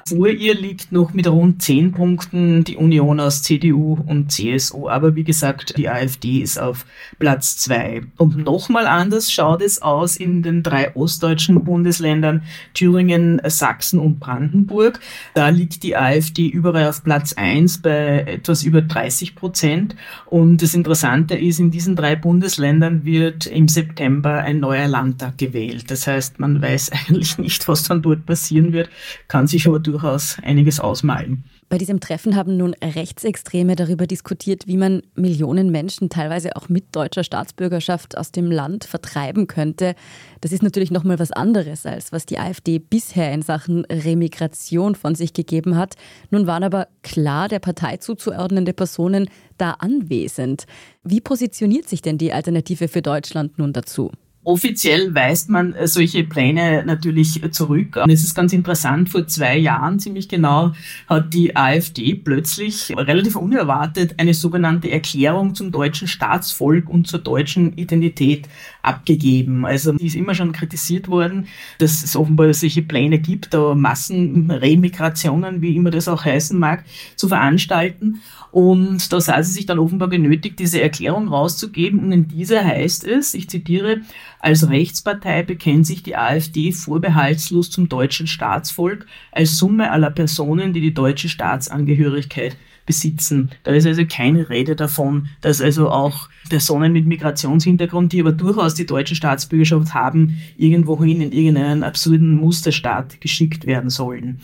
Vor 0.09 0.29
ihr 0.29 0.55
liegt 0.55 0.93
noch 0.93 1.15
mit 1.15 1.27
rund 1.27 1.61
10 1.61 1.91
Punkten 1.91 2.63
die 2.63 2.77
Union 2.77 3.19
aus 3.19 3.43
CDU 3.43 3.99
und 4.07 4.31
CSU. 4.31 4.89
Aber 4.89 5.17
wie 5.17 5.25
gesagt, 5.25 5.77
die 5.77 5.89
AfD 5.89 6.39
ist 6.43 6.61
auf 6.61 6.87
Platz 7.19 7.57
2. 7.57 8.03
Und 8.17 8.37
nochmal 8.37 8.87
anders 8.87 9.33
schaut 9.33 9.63
es 9.63 9.83
aus 9.83 10.15
in 10.17 10.45
den 10.45 10.63
drei 10.63 10.95
ostdeutschen 10.95 11.65
Bundesländern 11.65 12.45
Thüringen, 12.73 13.43
Sachsen 13.47 13.99
und 13.99 14.21
Brandenburg. 14.21 15.01
Da 15.35 15.49
liegt 15.49 15.83
die 15.83 15.97
AfD 15.97 16.47
überall 16.47 16.89
auf 16.89 17.03
Platz 17.03 17.33
1 17.33 17.83
bei 17.83 18.21
etwas 18.21 18.63
über 18.63 18.83
30 18.83 19.35
Prozent. 19.35 19.97
Und 20.27 20.63
das 20.63 20.75
Interessante 20.75 21.35
ist, 21.35 21.59
in 21.59 21.73
diesen 21.73 21.97
drei 21.97 22.15
Bundesländern 22.15 23.05
wird 23.05 23.47
im 23.47 23.67
September 23.67 24.35
ein 24.35 24.61
neuer 24.61 24.87
Landtag 24.87 25.37
gewählt. 25.37 25.91
Das 25.91 26.07
heißt, 26.07 26.39
man 26.39 26.63
weiß 26.63 26.93
eigentlich 27.09 27.39
nicht, 27.39 27.67
was 27.67 27.83
dann 27.83 28.03
dort 28.03 28.25
passieren 28.25 28.73
wird, 28.73 28.89
kann 29.27 29.49
sich 29.49 29.67
aber 29.67 29.81
durch 29.81 29.96
durchaus 29.97 30.37
einiges 30.43 30.79
ausmalen. 30.79 31.45
Bei 31.69 31.79
diesem 31.79 32.01
Treffen 32.01 32.37
haben 32.37 32.57
nun 32.57 32.75
Rechtsextreme 32.75 33.75
darüber 33.75 34.07
diskutiert, 34.07 34.67
wie 34.67 34.77
man 34.77 35.03
Millionen 35.15 35.71
Menschen, 35.71 36.11
teilweise 36.11 36.55
auch 36.55 36.69
mit 36.69 36.95
deutscher 36.95 37.25
Staatsbürgerschaft, 37.25 38.17
aus 38.17 38.31
dem 38.31 38.51
Land 38.51 38.85
vertreiben 38.85 39.47
könnte. 39.47 39.95
Das 40.43 40.53
ist 40.53 40.63
natürlich 40.63 40.91
nochmal 40.91 41.19
was 41.19 41.33
anderes, 41.33 41.87
als 41.87 42.13
was 42.13 42.27
die 42.27 42.39
AfD 42.39 42.79
bisher 42.79 43.33
in 43.33 43.43
Sachen 43.43 43.85
Remigration 43.87 44.95
von 44.95 45.15
sich 45.15 45.33
gegeben 45.33 45.77
hat. 45.77 45.95
Nun 46.31 46.47
waren 46.47 46.63
aber 46.63 46.89
klar 47.03 47.49
der 47.49 47.59
Partei 47.59 47.97
zuzuordnende 47.97 48.75
Personen 48.75 49.29
da 49.57 49.73
anwesend. 49.73 50.67
Wie 51.03 51.21
positioniert 51.21 51.89
sich 51.89 52.03
denn 52.03 52.19
die 52.19 52.33
Alternative 52.33 52.87
für 52.89 53.03
Deutschland 53.03 53.59
nun 53.59 53.73
dazu? 53.73 54.13
Offiziell 54.47 55.13
weist 55.13 55.51
man 55.51 55.73
äh, 55.73 55.89
solche 55.89 56.23
Pläne 56.23 56.85
natürlich 56.87 57.43
zurück. 57.51 57.97
Und 57.97 58.09
es 58.11 58.23
ist 58.23 58.37
ganz 58.37 58.53
interessant, 58.53 59.09
vor 59.09 59.27
zwei 59.27 59.59
Jahren 59.59 59.99
ziemlich 59.99 60.29
genau 60.29 60.71
hat 61.09 61.35
die 61.35 61.57
AfD 61.57 62.15
plötzlich 62.15 62.95
relativ 62.97 63.35
unerwartet 63.35 64.15
eine 64.19 64.35
sogenannte 64.35 64.89
Erklärung 64.89 65.57
zum 65.57 65.73
deutschen 65.73 66.07
Staatsvolk 66.07 66.89
und 66.89 67.09
zur 67.09 67.19
deutschen 67.19 67.77
Identität 67.77 68.49
abgegeben. 68.83 69.67
Also 69.67 69.91
die 69.95 70.07
ist 70.07 70.15
immer 70.15 70.37
schon 70.37 70.53
kritisiert 70.53 71.09
worden, 71.09 71.49
dass 71.79 72.05
es 72.05 72.15
offenbar 72.15 72.55
solche 72.55 72.83
Pläne 72.83 73.19
gibt, 73.19 73.53
da 73.53 73.75
Massenremigrationen, 73.75 75.61
wie 75.61 75.75
immer 75.75 75.91
das 75.91 76.07
auch 76.07 76.25
heißen 76.25 76.57
mag, 76.57 76.85
zu 77.17 77.27
veranstalten. 77.27 78.21
Und 78.53 79.13
da 79.13 79.21
sah 79.21 79.43
sie 79.43 79.53
sich 79.53 79.67
dann 79.67 79.81
offenbar 79.81 80.09
genötigt, 80.09 80.59
diese 80.61 80.81
Erklärung 80.81 81.29
rauszugeben. 81.29 82.01
Und 82.01 82.13
in 82.13 82.29
dieser 82.29 82.65
heißt 82.65 83.05
es, 83.05 83.35
ich 83.35 83.51
zitiere, 83.51 84.03
als 84.41 84.69
Rechtspartei 84.69 85.43
bekennt 85.43 85.87
sich 85.87 86.03
die 86.03 86.17
AfD 86.17 86.73
vorbehaltslos 86.73 87.71
zum 87.71 87.89
deutschen 87.89 88.27
Staatsvolk 88.27 89.07
als 89.33 89.59
Summe 89.59 89.91
aller 89.91 90.11
Personen, 90.11 90.73
die 90.73 90.81
die 90.81 90.95
deutsche 90.95 91.29
Staatsangehörigkeit 91.29 92.57
besitzen. 92.87 93.51
Da 93.65 93.73
ist 93.73 93.87
also 93.87 94.05
keine 94.07 94.49
Rede 94.49 94.77
davon, 94.77 95.29
dass 95.41 95.61
also 95.61 95.91
auch 95.91 96.29
Personen 96.49 96.93
mit 96.93 97.07
Migrationshintergrund, 97.07 98.13
die 98.13 98.21
aber 98.21 98.33
durchaus 98.33 98.75
die 98.75 98.87
deutsche 98.87 99.17
Staatsbürgerschaft 99.17 99.93
haben, 99.93 100.41
irgendwohin 100.57 101.21
in 101.21 101.33
irgendeinen 101.33 101.83
absurden 101.83 102.37
Musterstaat 102.37 103.21
geschickt 103.21 103.67
werden 103.67 103.91
sollen 103.91 104.41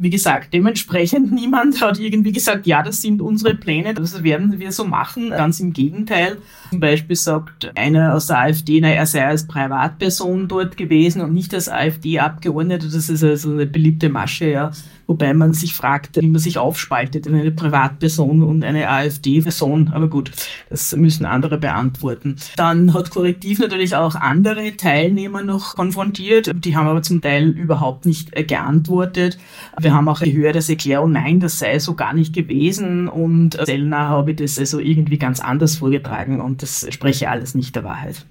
wie 0.00 0.10
gesagt, 0.10 0.54
dementsprechend 0.54 1.30
niemand 1.32 1.80
hat 1.82 1.98
irgendwie 1.98 2.32
gesagt, 2.32 2.66
ja, 2.66 2.82
das 2.82 3.02
sind 3.02 3.20
unsere 3.20 3.54
Pläne, 3.54 3.92
das 3.92 4.22
werden 4.22 4.58
wir 4.58 4.72
so 4.72 4.84
machen. 4.84 5.28
Ganz 5.28 5.60
im 5.60 5.74
Gegenteil. 5.74 6.38
Zum 6.70 6.80
Beispiel 6.80 7.16
sagt 7.16 7.70
einer 7.76 8.14
aus 8.14 8.28
der 8.28 8.38
AfD, 8.38 8.80
na, 8.80 8.88
er 8.88 9.04
sei 9.04 9.26
als 9.26 9.46
Privatperson 9.46 10.48
dort 10.48 10.78
gewesen 10.78 11.20
und 11.20 11.34
nicht 11.34 11.52
als 11.52 11.68
AfD-Abgeordneter. 11.68 12.86
Das 12.86 13.10
ist 13.10 13.22
also 13.22 13.52
eine 13.52 13.66
beliebte 13.66 14.08
Masche, 14.08 14.46
ja. 14.46 14.70
Wobei 15.10 15.34
man 15.34 15.52
sich 15.54 15.74
fragt, 15.74 16.22
wie 16.22 16.28
man 16.28 16.40
sich 16.40 16.56
aufspaltet 16.58 17.26
in 17.26 17.34
eine 17.34 17.50
Privatperson 17.50 18.44
und 18.44 18.62
eine 18.62 18.88
AfD-Person. 18.88 19.88
Aber 19.88 20.06
gut, 20.06 20.30
das 20.68 20.94
müssen 20.94 21.26
andere 21.26 21.58
beantworten. 21.58 22.36
Dann 22.54 22.94
hat 22.94 23.10
Korrektiv 23.10 23.58
natürlich 23.58 23.96
auch 23.96 24.14
andere 24.14 24.76
Teilnehmer 24.76 25.42
noch 25.42 25.74
konfrontiert. 25.74 26.52
Die 26.64 26.76
haben 26.76 26.86
aber 26.86 27.02
zum 27.02 27.20
Teil 27.20 27.48
überhaupt 27.48 28.06
nicht 28.06 28.30
geantwortet. 28.46 29.36
Wir 29.80 29.94
haben 29.94 30.08
auch 30.08 30.20
gehört, 30.20 30.54
dass 30.54 30.68
Erklärung, 30.68 31.10
nein, 31.10 31.40
das 31.40 31.58
sei 31.58 31.80
so 31.80 31.96
gar 31.96 32.14
nicht 32.14 32.32
gewesen. 32.32 33.08
Und 33.08 33.54
Sellner 33.54 34.10
habe 34.10 34.30
ich 34.30 34.36
das 34.36 34.60
also 34.60 34.78
irgendwie 34.78 35.18
ganz 35.18 35.40
anders 35.40 35.78
vorgetragen 35.78 36.40
und 36.40 36.62
das 36.62 36.86
spreche 36.88 37.30
alles 37.30 37.56
nicht 37.56 37.74
der 37.74 37.82
Wahrheit. 37.82 38.26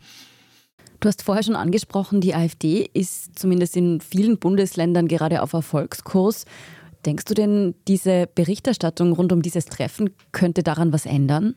Du 1.00 1.08
hast 1.08 1.24
vorher 1.24 1.44
schon 1.44 1.56
angesprochen, 1.56 2.20
die 2.20 2.36
AfD 2.36 2.90
ist 2.94 3.40
zumindest 3.40 3.78
in 3.78 4.02
vielen 4.02 4.38
Bundesländern 4.38 5.08
gerade 5.08 5.42
auf 5.42 5.54
Erfolgskurs. 5.54 6.46
Denkst 7.06 7.24
du 7.26 7.34
denn, 7.34 7.76
diese 7.88 8.28
Berichterstattung 8.28 9.14
rund 9.14 9.32
um 9.32 9.42
dieses 9.42 9.66
Treffen 9.66 10.10
könnte 10.34 10.62
daran 10.62 10.92
was 10.92 11.06
ändern? 11.06 11.56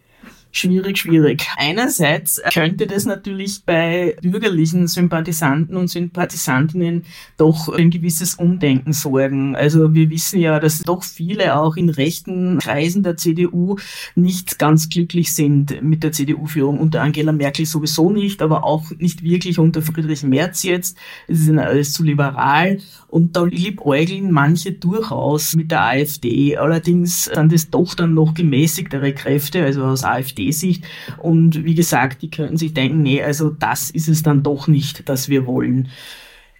Schwierig, 0.52 0.98
schwierig. 0.98 1.46
Einerseits 1.56 2.40
könnte 2.52 2.86
das 2.86 3.06
natürlich 3.06 3.64
bei 3.64 4.16
bürgerlichen 4.22 4.86
Sympathisanten 4.86 5.76
und 5.76 5.88
Sympathisantinnen 5.88 7.04
doch 7.38 7.68
ein 7.70 7.90
gewisses 7.90 8.34
Umdenken 8.34 8.92
sorgen. 8.92 9.56
Also 9.56 9.94
wir 9.94 10.10
wissen 10.10 10.38
ja, 10.38 10.60
dass 10.60 10.80
doch 10.80 11.02
viele 11.02 11.56
auch 11.56 11.76
in 11.76 11.88
rechten 11.88 12.58
Kreisen 12.58 13.02
der 13.02 13.16
CDU 13.16 13.76
nicht 14.14 14.58
ganz 14.58 14.90
glücklich 14.90 15.32
sind 15.34 15.82
mit 15.82 16.04
der 16.04 16.12
CDU-Führung. 16.12 16.78
Unter 16.78 17.00
Angela 17.00 17.32
Merkel 17.32 17.64
sowieso 17.64 18.10
nicht, 18.10 18.42
aber 18.42 18.64
auch 18.64 18.90
nicht 18.98 19.22
wirklich 19.22 19.58
unter 19.58 19.80
Friedrich 19.80 20.22
Merz 20.22 20.62
jetzt. 20.62 20.98
Es 21.28 21.40
ist 21.40 21.48
ihnen 21.48 21.58
alles 21.58 21.94
zu 21.94 22.02
liberal. 22.04 22.78
Und 23.08 23.36
da 23.36 23.44
liebäugeln 23.44 24.30
manche 24.30 24.72
durchaus 24.72 25.54
mit 25.54 25.70
der 25.70 25.82
AfD. 25.82 26.56
Allerdings 26.56 27.24
sind 27.24 27.52
es 27.52 27.70
doch 27.70 27.94
dann 27.94 28.14
noch 28.14 28.34
gemäßigtere 28.34 29.12
Kräfte, 29.12 29.64
also 29.64 29.84
aus 29.84 30.04
AfD-Sicht. 30.12 30.84
Und 31.18 31.64
wie 31.64 31.74
gesagt, 31.74 32.22
die 32.22 32.30
könnten 32.30 32.56
sich 32.56 32.74
denken, 32.74 33.02
nee, 33.02 33.22
also 33.22 33.50
das 33.50 33.90
ist 33.90 34.08
es 34.08 34.22
dann 34.22 34.42
doch 34.42 34.68
nicht, 34.68 35.08
das 35.08 35.28
wir 35.28 35.46
wollen. 35.46 35.88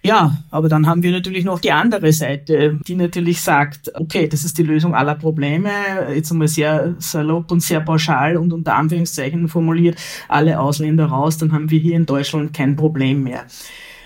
Ja, 0.05 0.37
aber 0.51 0.67
dann 0.67 0.85
haben 0.85 1.01
wir 1.01 1.13
natürlich 1.13 1.45
noch 1.45 1.61
die 1.61 1.71
andere 1.71 2.11
Seite, 2.11 2.77
die 2.85 2.95
natürlich 2.95 3.39
sagt, 3.39 3.89
okay, 3.95 4.27
das 4.27 4.43
ist 4.43 4.57
die 4.57 4.63
Lösung 4.63 4.93
aller 4.93 5.15
Probleme, 5.15 5.69
jetzt 6.13 6.29
einmal 6.29 6.49
sehr 6.49 6.95
salopp 6.97 7.49
und 7.53 7.61
sehr 7.61 7.79
pauschal 7.79 8.35
und 8.35 8.51
unter 8.51 8.75
Anführungszeichen 8.75 9.47
formuliert, 9.47 9.97
alle 10.27 10.59
Ausländer 10.59 11.05
raus, 11.05 11.37
dann 11.37 11.53
haben 11.53 11.71
wir 11.71 11.79
hier 11.79 11.95
in 11.95 12.05
Deutschland 12.05 12.53
kein 12.53 12.75
Problem 12.75 13.23
mehr. 13.23 13.45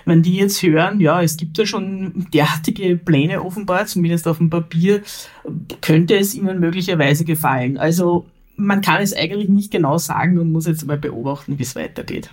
Wenn 0.06 0.22
die 0.22 0.36
jetzt 0.36 0.62
hören, 0.62 1.00
ja, 1.00 1.22
es 1.24 1.36
gibt 1.36 1.58
ja 1.58 1.66
schon 1.66 2.28
derartige 2.32 2.96
Pläne 2.96 3.44
offenbar, 3.44 3.88
zumindest 3.88 4.28
auf 4.28 4.38
dem 4.38 4.52
Papier, 4.52 5.02
könnte 5.82 6.16
es 6.16 6.36
ihnen 6.36 6.60
möglicherweise 6.60 7.26
gefallen. 7.26 7.80
Also 7.80 8.28
man 8.58 8.82
kann 8.82 9.02
es 9.02 9.14
eigentlich 9.14 9.50
nicht 9.50 9.72
genau 9.72 9.98
sagen 9.98 10.38
und 10.40 10.52
muss 10.52 10.68
jetzt 10.68 10.86
mal 10.86 10.98
beobachten, 10.98 11.58
wie 11.58 11.64
es 11.64 11.76
weitergeht. 11.76 12.30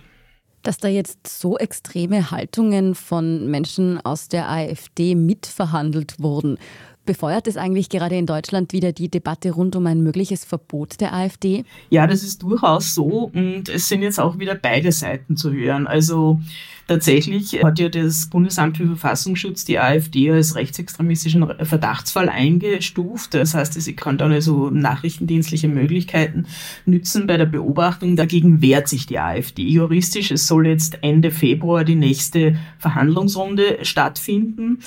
Dass 0.63 0.79
da 0.79 0.89
jetzt 0.89 1.29
so 1.29 1.59
extreme 1.59 2.31
Haltungen 2.31 2.95
von 2.95 3.51
Menschen 3.51 4.01
aus 4.05 4.29
der 4.29 4.51
AfD 4.51 5.15
mitverhandelt 5.15 6.21
wurden, 6.21 6.59
Befeuert 7.07 7.47
es 7.47 7.59
eigentlich 7.59 7.91
gerade 7.91 8.17
in 8.17 8.25
Deutschland 8.25 8.73
wieder 8.73 8.93
die 8.93 9.11
Debatte 9.11 9.51
rund 9.51 9.77
um 9.77 9.87
ein 9.87 10.03
mögliches 10.03 10.47
Verbot 10.47 11.03
der 11.03 11.13
AfD? 11.13 11.65
Ja, 11.91 12.07
das 12.07 12.23
ist 12.23 12.43
durchaus 12.43 12.95
so 12.95 13.31
und 13.35 13.69
es 13.69 13.89
sind 13.89 14.01
jetzt 14.01 14.19
auch 14.19 14.39
wieder 14.39 14.55
beide 14.55 14.91
Seiten 14.91 15.37
zu 15.37 15.53
hören. 15.53 15.87
Also 15.87 16.41
Tatsächlich 16.87 17.65
hat 17.65 17.79
ja 17.79 17.89
das 17.89 18.27
Bundesamt 18.27 18.77
für 18.77 18.87
Verfassungsschutz 18.87 19.65
die 19.65 19.79
AfD 19.79 20.31
als 20.31 20.55
rechtsextremistischen 20.55 21.47
Verdachtsfall 21.63 22.29
eingestuft. 22.29 23.33
Das 23.33 23.55
heißt, 23.55 23.81
sie 23.81 23.97
kann 23.97 24.19
dann 24.19 24.33
also 24.33 24.69
nachrichtendienstliche 24.69 25.69
Möglichkeiten 25.69 26.45
nützen 26.85 27.27
bei 27.27 27.39
der 27.39 27.47
Beobachtung. 27.47 28.17
Dagegen 28.17 28.61
wehrt 28.61 28.89
sich 28.89 29.07
die 29.07 29.19
AfD 29.19 29.63
juristisch. 29.63 30.31
Es 30.31 30.47
soll 30.47 30.67
jetzt 30.67 30.99
Ende 31.01 31.31
Februar 31.31 31.85
die 31.85 31.95
nächste 31.95 32.57
Verhandlungsrunde 32.79 33.79
stattfinden. 33.83 34.81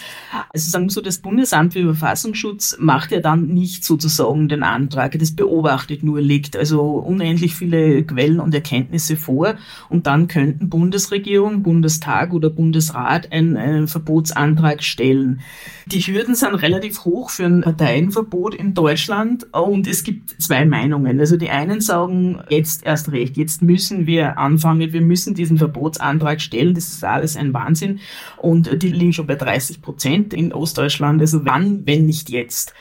Also 0.53 0.69
sagen 0.69 0.85
wir 0.85 0.91
so, 0.91 1.01
das 1.01 1.17
Bundesamt 1.17 1.73
für 1.73 1.83
Verfassungsschutz 1.83 2.77
macht 2.79 3.11
ja 3.11 3.21
dann 3.21 3.47
nicht 3.47 3.83
sozusagen 3.83 4.49
den 4.49 4.61
Antrag. 4.61 5.17
Das 5.17 5.31
beobachtet 5.31 6.03
nur, 6.03 6.21
legt 6.21 6.55
also 6.55 6.83
unendlich 6.83 7.55
viele 7.55 8.03
Quellen 8.03 8.39
und 8.39 8.53
Erkenntnisse 8.53 9.17
vor 9.17 9.55
und 9.89 10.05
dann 10.05 10.27
könnten 10.27 10.69
Bundesregierung, 10.69 11.63
Bundes 11.63 11.86
Bundestag 11.87 12.33
oder 12.33 12.49
Bundesrat 12.49 13.31
einen, 13.31 13.55
einen 13.55 13.87
Verbotsantrag 13.87 14.83
stellen. 14.83 15.39
Die 15.85 16.01
Hürden 16.01 16.35
sind 16.35 16.53
relativ 16.55 17.05
hoch 17.05 17.29
für 17.29 17.45
ein 17.45 17.61
Parteienverbot 17.61 18.55
in 18.55 18.73
Deutschland 18.73 19.47
und 19.53 19.87
es 19.87 20.03
gibt 20.03 20.41
zwei 20.41 20.65
Meinungen. 20.65 21.17
Also 21.17 21.37
die 21.37 21.49
einen 21.49 21.79
sagen, 21.79 22.41
jetzt 22.49 22.85
erst 22.85 23.13
recht, 23.13 23.37
jetzt 23.37 23.61
müssen 23.61 24.05
wir 24.05 24.37
anfangen, 24.37 24.91
wir 24.91 25.01
müssen 25.01 25.33
diesen 25.33 25.57
Verbotsantrag 25.57 26.41
stellen, 26.41 26.73
das 26.73 26.89
ist 26.89 27.05
alles 27.05 27.37
ein 27.37 27.53
Wahnsinn 27.53 27.99
und 28.35 28.83
die 28.83 28.89
liegen 28.89 29.13
schon 29.13 29.27
bei 29.27 29.35
30 29.35 29.81
Prozent 29.81 30.33
in 30.33 30.51
Ostdeutschland. 30.51 31.21
Also 31.21 31.45
wann, 31.45 31.87
wenn 31.87 32.05
nicht 32.05 32.29
jetzt? 32.29 32.73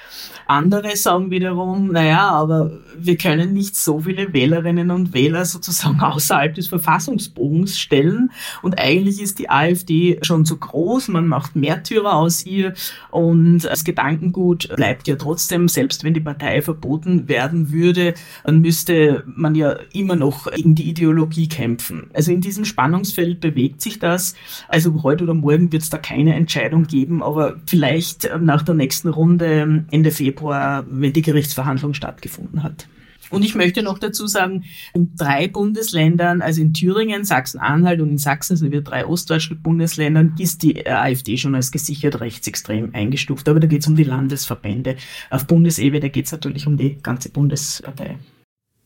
Andere 0.49 0.97
sagen 0.97 1.31
wiederum, 1.31 1.89
naja, 1.89 2.31
aber 2.31 2.71
wir 2.97 3.17
können 3.17 3.53
nicht 3.53 3.77
so 3.77 4.01
viele 4.01 4.33
Wählerinnen 4.33 4.91
und 4.91 5.13
Wähler 5.13 5.45
sozusagen 5.45 6.01
außerhalb 6.01 6.55
des 6.55 6.69
Verfassungsbogens 6.69 7.79
stellen. 7.79 8.31
Und 8.63 8.79
eigentlich 8.79 8.96
ist 9.05 9.38
die 9.38 9.50
AfD 9.50 10.19
schon 10.23 10.45
zu 10.45 10.57
groß, 10.57 11.09
man 11.09 11.26
macht 11.26 11.57
Märtyrer 11.57 12.15
aus 12.15 12.47
ihr 12.47 12.75
und 13.11 13.61
das 13.61 13.85
Gedankengut 13.85 14.75
bleibt 14.76 15.09
ja 15.09 15.17
trotzdem, 15.17 15.69
selbst 15.69 16.05
wenn 16.05 16.15
die 16.15 16.21
Partei 16.21 16.62
verboten 16.62 17.29
werden 17.29 17.73
würde, 17.73 18.15
dann 18.45 18.61
müsste 18.61 19.25
man 19.26 19.55
ja 19.55 19.76
immer 19.93 20.17
noch 20.17 20.50
gegen 20.53 20.75
die 20.75 20.88
Ideologie 20.88 21.49
kämpfen. 21.49 22.11
Also 22.15 22.33
in 22.33 22.41
diesem 22.41 22.65
Spannungsfeld 22.65 23.41
bewegt 23.41 23.81
sich 23.81 23.99
das. 23.99 24.35
Also 24.69 25.03
heute 25.03 25.25
oder 25.25 25.35
morgen 25.35 25.73
wird 25.73 25.83
es 25.83 25.91
da 25.91 25.99
keine 25.99 26.35
Entscheidung 26.35 26.85
geben, 26.85 27.23
aber 27.23 27.57
vielleicht 27.67 28.31
nach 28.41 28.62
der 28.62 28.75
nächsten 28.75 29.09
Runde 29.09 29.85
Ende 29.91 30.11
Februar, 30.11 30.85
wenn 30.88 31.12
die 31.12 31.23
Gerichtsverhandlung 31.23 31.95
stattgefunden 31.95 32.62
hat. 32.62 32.88
Und 33.30 33.45
ich 33.45 33.54
möchte 33.54 33.83
noch 33.83 33.99
dazu 33.99 34.26
sagen, 34.26 34.64
in 34.95 35.14
drei 35.16 35.49
Bundesländern, 35.49 36.42
also 36.42 36.61
in 36.61 36.73
Thüringen, 36.73 37.25
Sachsen-Anhalt 37.25 38.00
und 38.00 38.11
in 38.11 38.18
Sachsen, 38.18 38.54
also 38.54 38.71
wir 38.71 38.83
drei 38.83 39.06
ostdeutschen 39.06 39.62
Bundesländern, 39.62 40.35
ist 40.38 40.62
die 40.62 40.87
AfD 40.87 41.37
schon 41.37 41.54
als 41.54 41.71
gesichert 41.71 42.21
rechtsextrem 42.21 42.90
eingestuft. 42.92 43.49
Aber 43.49 43.60
da 43.60 43.67
geht 43.67 43.82
es 43.82 43.89
um 43.89 43.97
die 43.97 44.04
Landesverbände. 44.04 44.97
Auf 45.30 45.47
Bundesebene 45.47 46.10
geht 46.10 46.26
es 46.26 46.32
natürlich 46.32 46.67
um 46.67 46.76
die 46.76 46.99
ganze 47.02 47.30
Bundespartei. 47.30 48.17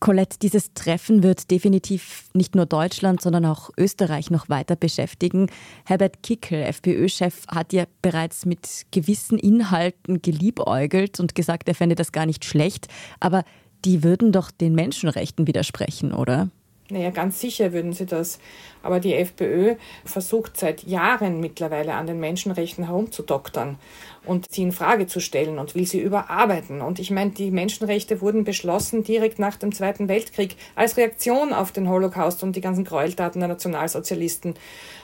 Colette, 0.01 0.39
dieses 0.41 0.73
Treffen 0.73 1.21
wird 1.21 1.51
definitiv 1.51 2.25
nicht 2.33 2.55
nur 2.55 2.65
Deutschland, 2.65 3.21
sondern 3.21 3.45
auch 3.45 3.69
Österreich 3.77 4.31
noch 4.31 4.49
weiter 4.49 4.75
beschäftigen. 4.75 5.45
Herbert 5.85 6.23
Kickel, 6.23 6.63
FPÖ-Chef, 6.63 7.45
hat 7.47 7.71
ja 7.71 7.83
bereits 8.01 8.47
mit 8.47 8.87
gewissen 8.89 9.37
Inhalten 9.37 10.23
geliebäugelt 10.23 11.19
und 11.19 11.35
gesagt, 11.35 11.67
er 11.67 11.75
fände 11.75 11.93
das 11.93 12.11
gar 12.11 12.25
nicht 12.25 12.45
schlecht. 12.45 12.87
Aber 13.19 13.43
die 13.85 14.03
würden 14.03 14.31
doch 14.31 14.51
den 14.51 14.75
Menschenrechten 14.75 15.47
widersprechen, 15.47 16.13
oder? 16.13 16.49
Naja, 16.89 17.09
ganz 17.09 17.39
sicher 17.39 17.71
würden 17.71 17.93
sie 17.93 18.05
das. 18.05 18.39
Aber 18.83 18.99
die 18.99 19.15
FPÖ 19.15 19.75
versucht 20.05 20.57
seit 20.57 20.83
Jahren 20.83 21.39
mittlerweile 21.39 21.93
an 21.93 22.07
den 22.07 22.19
Menschenrechten 22.19 22.85
herumzudoktern 22.85 23.77
und 24.25 24.51
sie 24.51 24.63
in 24.63 24.71
Frage 24.71 25.07
zu 25.07 25.19
stellen 25.19 25.57
und 25.57 25.75
will 25.75 25.87
sie 25.87 25.99
überarbeiten. 25.99 26.81
Und 26.81 26.99
ich 26.99 27.11
meine, 27.11 27.31
die 27.31 27.51
Menschenrechte 27.51 28.21
wurden 28.21 28.43
beschlossen 28.43 29.03
direkt 29.03 29.39
nach 29.39 29.55
dem 29.55 29.71
Zweiten 29.71 30.07
Weltkrieg 30.07 30.55
als 30.75 30.97
Reaktion 30.97 31.53
auf 31.53 31.71
den 31.71 31.89
Holocaust 31.89 32.43
und 32.43 32.55
die 32.55 32.61
ganzen 32.61 32.83
Gräueltaten 32.83 33.39
der 33.39 33.49
Nationalsozialisten, 33.49 34.55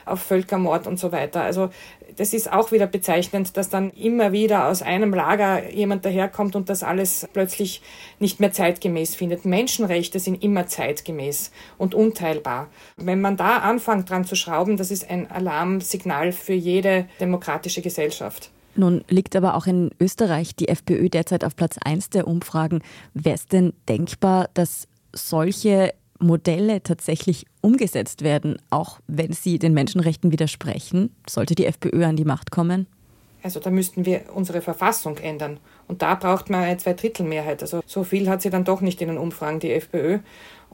auf 0.08 0.22
Völkermord 0.22 0.88
und 0.88 0.98
so 1.00 1.12
weiter. 1.12 1.42
Also 1.42 1.70
das 2.16 2.34
ist 2.34 2.52
auch 2.52 2.72
wieder 2.72 2.88
bezeichnend, 2.88 3.58
dass 3.58 3.70
dann 3.70 3.92
immer 3.92 4.32
wieder 4.32 4.68
aus 4.68 4.82
einem 4.82 5.14
Lager 5.14 5.70
jemand 5.70 6.06
daherkommt 6.06 6.56
und 6.56 6.70
das 6.70 6.82
alles 6.84 7.28
plötzlich 7.34 7.82
nicht 8.20 8.40
mehr 8.40 8.52
zeitgemäß 8.52 9.16
findet. 9.16 9.46
Menschenrechte 9.46 10.20
sind 10.20 10.42
immer 10.44 10.68
zeitgemäß 10.68 11.52
und 11.78 11.94
unteilbar. 11.94 12.70
Wenn 12.96 13.22
man 13.22 13.38
da 13.38 13.58
anfängt 13.68 14.10
dran 14.10 14.26
zu 14.26 14.36
schrauben, 14.36 14.78
das 14.78 14.92
ist 14.92 15.10
ein 15.10 15.30
Alarmsignal 15.30 16.32
für 16.32 16.54
jede 16.54 17.08
demokratische 17.20 17.82
Gesellschaft. 17.82 18.52
Nun 18.76 19.04
liegt 19.10 19.36
aber 19.36 19.56
auch 19.56 19.66
in 19.66 19.90
Österreich 20.00 20.56
die 20.56 20.68
FPÖ 20.68 21.10
derzeit 21.10 21.44
auf 21.44 21.56
Platz 21.56 21.78
1 21.84 22.12
der 22.12 22.28
Umfragen. 22.28 22.82
Wäre 23.14 23.36
es 23.36 23.48
denn 23.48 23.74
denkbar, 23.90 24.50
dass 24.54 24.88
solche 25.14 25.94
Modelle 26.20 26.82
tatsächlich 26.84 27.46
umgesetzt 27.62 28.24
werden, 28.24 28.58
auch 28.70 29.00
wenn 29.08 29.34
sie 29.34 29.60
den 29.60 29.74
Menschenrechten 29.74 30.32
widersprechen? 30.32 31.16
Sollte 31.28 31.56
die 31.56 31.66
FPÖ 31.66 32.06
an 32.06 32.16
die 32.16 32.26
Macht 32.26 32.52
kommen? 32.52 32.88
Also 33.44 33.60
da 33.60 33.70
müssten 33.70 34.06
wir 34.06 34.26
unsere 34.34 34.62
Verfassung 34.62 35.18
ändern. 35.18 35.60
Und 35.88 36.02
da 36.02 36.16
braucht 36.16 36.50
man 36.50 36.64
eine 36.64 36.78
Zweidrittelmehrheit. 36.78 37.62
Also 37.62 37.82
so 37.86 38.04
viel 38.04 38.30
hat 38.30 38.42
sie 38.42 38.50
dann 38.50 38.64
doch 38.64 38.82
nicht 38.82 39.02
in 39.02 39.08
den 39.08 39.18
Umfragen, 39.18 39.60
die 39.60 39.72
FPÖ. 39.72 40.20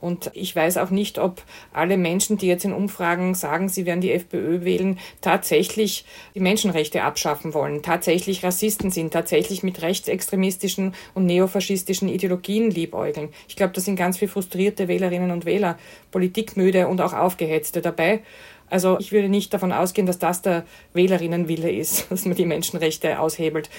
Und 0.04 0.32
ich 0.34 0.54
weiß 0.54 0.80
auch 0.80 0.90
nicht, 0.90 1.18
ob 1.18 1.42
alle 1.72 1.96
Menschen, 1.96 2.38
die 2.38 2.48
jetzt 2.48 2.66
in 2.66 2.74
Umfragen 2.74 3.36
sagen, 3.36 3.70
sie 3.70 3.86
werden 3.86 4.02
die 4.02 4.12
FPÖ 4.12 4.66
wählen, 4.66 5.00
tatsächlich 5.22 6.04
die 6.36 6.42
Menschenrechte 6.42 7.04
abschaffen 7.04 7.54
wollen, 7.54 7.84
tatsächlich 7.84 8.44
Rassisten 8.44 8.92
sind, 8.92 9.14
tatsächlich 9.14 9.64
mit 9.64 9.82
rechtsextremistischen 9.82 10.94
und 11.14 11.26
neofaschistischen 11.26 12.10
Ideologien 12.10 12.70
liebäugeln. 12.70 13.30
Ich 13.48 13.56
glaube, 13.56 13.72
da 13.72 13.80
sind 13.80 13.96
ganz 13.96 14.18
viele 14.18 14.30
frustrierte 14.30 14.90
Wählerinnen 14.90 15.32
und 15.32 15.46
Wähler, 15.46 15.78
politikmüde 16.12 16.90
und 16.90 17.00
auch 17.00 17.14
aufgehetzte 17.14 17.80
dabei. 17.80 18.24
Also 18.70 19.00
ich 19.00 19.14
würde 19.14 19.30
nicht 19.30 19.54
davon 19.54 19.72
ausgehen, 19.72 20.06
dass 20.06 20.20
das 20.20 20.42
der 20.42 20.66
Wählerinnenwille 20.92 21.72
ist, 21.72 22.08
dass 22.12 22.26
man 22.26 22.36
die 22.36 22.46
Menschenrechte 22.46 23.22
aushebelt 23.22 23.70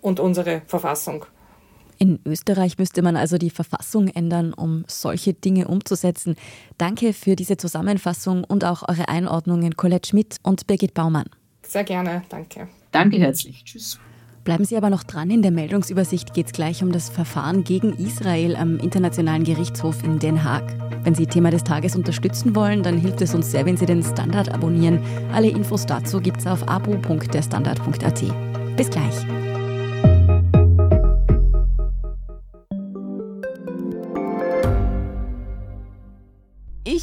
und 0.00 0.20
unsere 0.20 0.62
Verfassung. 0.68 1.26
In 1.98 2.20
Österreich 2.24 2.78
müsste 2.78 3.02
man 3.02 3.16
also 3.16 3.38
die 3.38 3.50
Verfassung 3.50 4.08
ändern, 4.08 4.52
um 4.52 4.84
solche 4.86 5.34
Dinge 5.34 5.68
umzusetzen. 5.68 6.36
Danke 6.78 7.12
für 7.12 7.36
diese 7.36 7.56
Zusammenfassung 7.56 8.44
und 8.44 8.64
auch 8.64 8.88
eure 8.88 9.08
Einordnungen, 9.08 9.76
Colette 9.76 10.08
Schmidt 10.08 10.36
und 10.42 10.66
Birgit 10.66 10.94
Baumann. 10.94 11.26
Sehr 11.62 11.84
gerne, 11.84 12.22
danke. 12.28 12.68
Danke 12.90 13.18
herzlich. 13.18 13.64
Tschüss. 13.64 13.98
Bleiben 14.44 14.66
Sie 14.66 14.76
aber 14.76 14.90
noch 14.90 15.04
dran. 15.04 15.30
In 15.30 15.40
der 15.40 15.50
Meldungsübersicht 15.50 16.34
geht 16.34 16.46
es 16.46 16.52
gleich 16.52 16.82
um 16.82 16.92
das 16.92 17.08
Verfahren 17.08 17.64
gegen 17.64 17.94
Israel 17.94 18.56
am 18.56 18.78
Internationalen 18.78 19.42
Gerichtshof 19.42 20.04
in 20.04 20.18
Den 20.18 20.44
Haag. 20.44 20.64
Wenn 21.02 21.14
Sie 21.14 21.26
Thema 21.26 21.50
des 21.50 21.64
Tages 21.64 21.96
unterstützen 21.96 22.54
wollen, 22.54 22.82
dann 22.82 22.98
hilft 22.98 23.22
es 23.22 23.34
uns 23.34 23.50
sehr, 23.50 23.64
wenn 23.64 23.78
Sie 23.78 23.86
den 23.86 24.02
Standard 24.02 24.52
abonnieren. 24.52 25.00
Alle 25.32 25.48
Infos 25.48 25.86
dazu 25.86 26.20
gibt 26.20 26.40
es 26.40 26.46
auf 26.46 26.68
abo.derstandard.at. 26.68 28.76
Bis 28.76 28.90
gleich. 28.90 29.43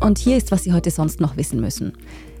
Und 0.00 0.18
hier 0.18 0.36
ist, 0.36 0.52
was 0.52 0.64
Sie 0.64 0.72
heute 0.72 0.90
sonst 0.90 1.20
noch 1.20 1.36
wissen 1.36 1.60
müssen. 1.60 1.92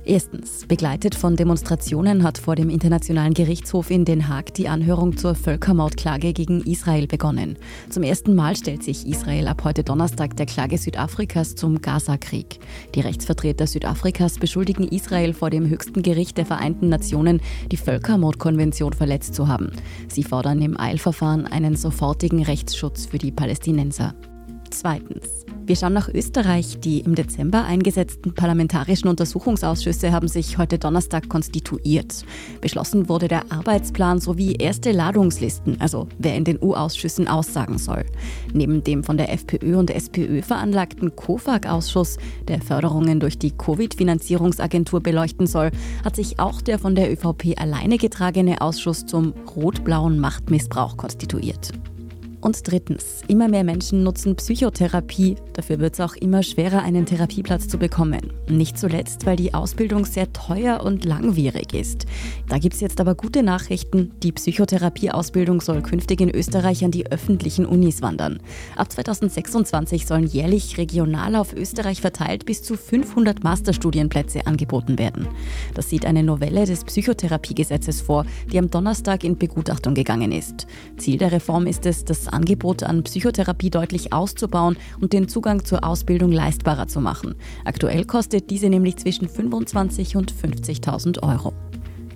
Erstens. 0.04 0.64
Begleitet 0.66 1.14
von 1.14 1.36
Demonstrationen 1.36 2.22
hat 2.22 2.38
vor 2.38 2.54
dem 2.54 2.70
Internationalen 2.70 3.34
Gerichtshof 3.34 3.90
in 3.90 4.06
Den 4.06 4.28
Haag 4.28 4.54
die 4.54 4.66
Anhörung 4.68 5.18
zur 5.18 5.34
Völkermordklage 5.34 6.32
gegen 6.32 6.62
Israel 6.62 7.06
begonnen. 7.06 7.58
Zum 7.90 8.04
ersten 8.04 8.34
Mal 8.34 8.56
stellt 8.56 8.82
sich 8.82 9.06
Israel 9.06 9.48
ab 9.48 9.64
heute 9.64 9.84
Donnerstag 9.84 10.34
der 10.36 10.46
Klage 10.46 10.78
Südafrikas 10.78 11.56
zum 11.56 11.82
Gaza-Krieg. 11.82 12.58
Die 12.94 13.00
Rechtsvertreter 13.00 13.66
Südafrikas 13.66 14.38
beschuldigen 14.38 14.88
Israel 14.88 15.34
vor 15.34 15.50
dem 15.50 15.68
höchsten 15.68 16.02
Gericht 16.02 16.38
der 16.38 16.46
Vereinten 16.46 16.88
Nationen, 16.88 17.42
die 17.70 17.76
Völkermordkonvention 17.76 18.94
verletzt 18.94 19.34
zu 19.34 19.46
haben. 19.46 19.72
Sie 20.08 20.22
fordern 20.22 20.62
im 20.62 20.80
Eilverfahren 20.80 21.46
einen 21.46 21.76
sofortigen 21.76 22.42
Rechtsschutz 22.44 23.04
für 23.04 23.18
die 23.18 23.32
Palästinenser. 23.32 24.14
Zweitens. 24.70 25.47
Wir 25.68 25.76
schauen 25.76 25.92
nach 25.92 26.08
Österreich. 26.08 26.80
Die 26.80 27.00
im 27.00 27.14
Dezember 27.14 27.66
eingesetzten 27.66 28.34
parlamentarischen 28.34 29.10
Untersuchungsausschüsse 29.10 30.12
haben 30.12 30.26
sich 30.26 30.56
heute 30.56 30.78
Donnerstag 30.78 31.28
konstituiert. 31.28 32.24
Beschlossen 32.62 33.10
wurde 33.10 33.28
der 33.28 33.52
Arbeitsplan 33.52 34.18
sowie 34.18 34.54
erste 34.54 34.92
Ladungslisten, 34.92 35.78
also 35.78 36.08
wer 36.18 36.36
in 36.36 36.44
den 36.44 36.58
U-Ausschüssen 36.58 37.28
aussagen 37.28 37.76
soll. 37.76 38.06
Neben 38.54 38.82
dem 38.82 39.04
von 39.04 39.18
der 39.18 39.30
FPÖ 39.30 39.76
und 39.76 39.90
SPÖ 39.90 40.40
veranlagten 40.40 41.14
COFAG-Ausschuss, 41.14 42.16
der 42.48 42.62
Förderungen 42.62 43.20
durch 43.20 43.38
die 43.38 43.50
Covid-Finanzierungsagentur 43.50 45.02
beleuchten 45.02 45.46
soll, 45.46 45.70
hat 46.02 46.16
sich 46.16 46.40
auch 46.40 46.62
der 46.62 46.78
von 46.78 46.94
der 46.94 47.12
ÖVP 47.12 47.60
alleine 47.60 47.98
getragene 47.98 48.62
Ausschuss 48.62 49.04
zum 49.04 49.34
rot-blauen 49.54 50.18
Machtmissbrauch 50.18 50.96
konstituiert. 50.96 51.74
Und 52.40 52.70
drittens, 52.70 53.22
immer 53.26 53.48
mehr 53.48 53.64
Menschen 53.64 54.04
nutzen 54.04 54.36
Psychotherapie. 54.36 55.34
Dafür 55.54 55.80
wird 55.80 55.94
es 55.94 56.00
auch 56.00 56.14
immer 56.14 56.44
schwerer, 56.44 56.82
einen 56.82 57.04
Therapieplatz 57.04 57.66
zu 57.66 57.78
bekommen. 57.78 58.32
Nicht 58.48 58.78
zuletzt, 58.78 59.26
weil 59.26 59.34
die 59.34 59.54
Ausbildung 59.54 60.04
sehr 60.04 60.32
teuer 60.32 60.84
und 60.84 61.04
langwierig 61.04 61.74
ist. 61.74 62.06
Da 62.48 62.58
gibt 62.58 62.76
es 62.76 62.80
jetzt 62.80 63.00
aber 63.00 63.16
gute 63.16 63.42
Nachrichten. 63.42 64.12
Die 64.22 64.30
Psychotherapieausbildung 64.30 65.60
soll 65.60 65.82
künftig 65.82 66.20
in 66.20 66.30
Österreich 66.30 66.84
an 66.84 66.92
die 66.92 67.10
öffentlichen 67.10 67.66
Unis 67.66 68.02
wandern. 68.02 68.38
Ab 68.76 68.92
2026 68.92 70.06
sollen 70.06 70.24
jährlich 70.24 70.78
regional 70.78 71.34
auf 71.34 71.52
Österreich 71.52 72.00
verteilt 72.00 72.46
bis 72.46 72.62
zu 72.62 72.76
500 72.76 73.42
Masterstudienplätze 73.42 74.46
angeboten 74.46 74.96
werden. 74.96 75.26
Das 75.74 75.90
sieht 75.90 76.06
eine 76.06 76.22
Novelle 76.22 76.66
des 76.66 76.84
Psychotherapiegesetzes 76.84 78.00
vor, 78.00 78.24
die 78.52 78.60
am 78.60 78.70
Donnerstag 78.70 79.24
in 79.24 79.36
Begutachtung 79.36 79.94
gegangen 79.94 80.30
ist. 80.30 80.68
Ziel 80.98 81.18
der 81.18 81.32
Reform 81.32 81.66
ist 81.66 81.84
es, 81.84 82.04
dass 82.04 82.27
Angebot 82.28 82.82
an 82.82 83.02
Psychotherapie 83.02 83.70
deutlich 83.70 84.12
auszubauen 84.12 84.76
und 85.00 85.12
den 85.12 85.28
Zugang 85.28 85.64
zur 85.64 85.84
Ausbildung 85.84 86.32
leistbarer 86.32 86.88
zu 86.88 87.00
machen. 87.00 87.34
Aktuell 87.64 88.04
kostet 88.04 88.50
diese 88.50 88.68
nämlich 88.68 88.96
zwischen 88.96 89.28
25 89.28 90.16
und 90.16 90.32
50.000 90.32 91.22
Euro. 91.22 91.52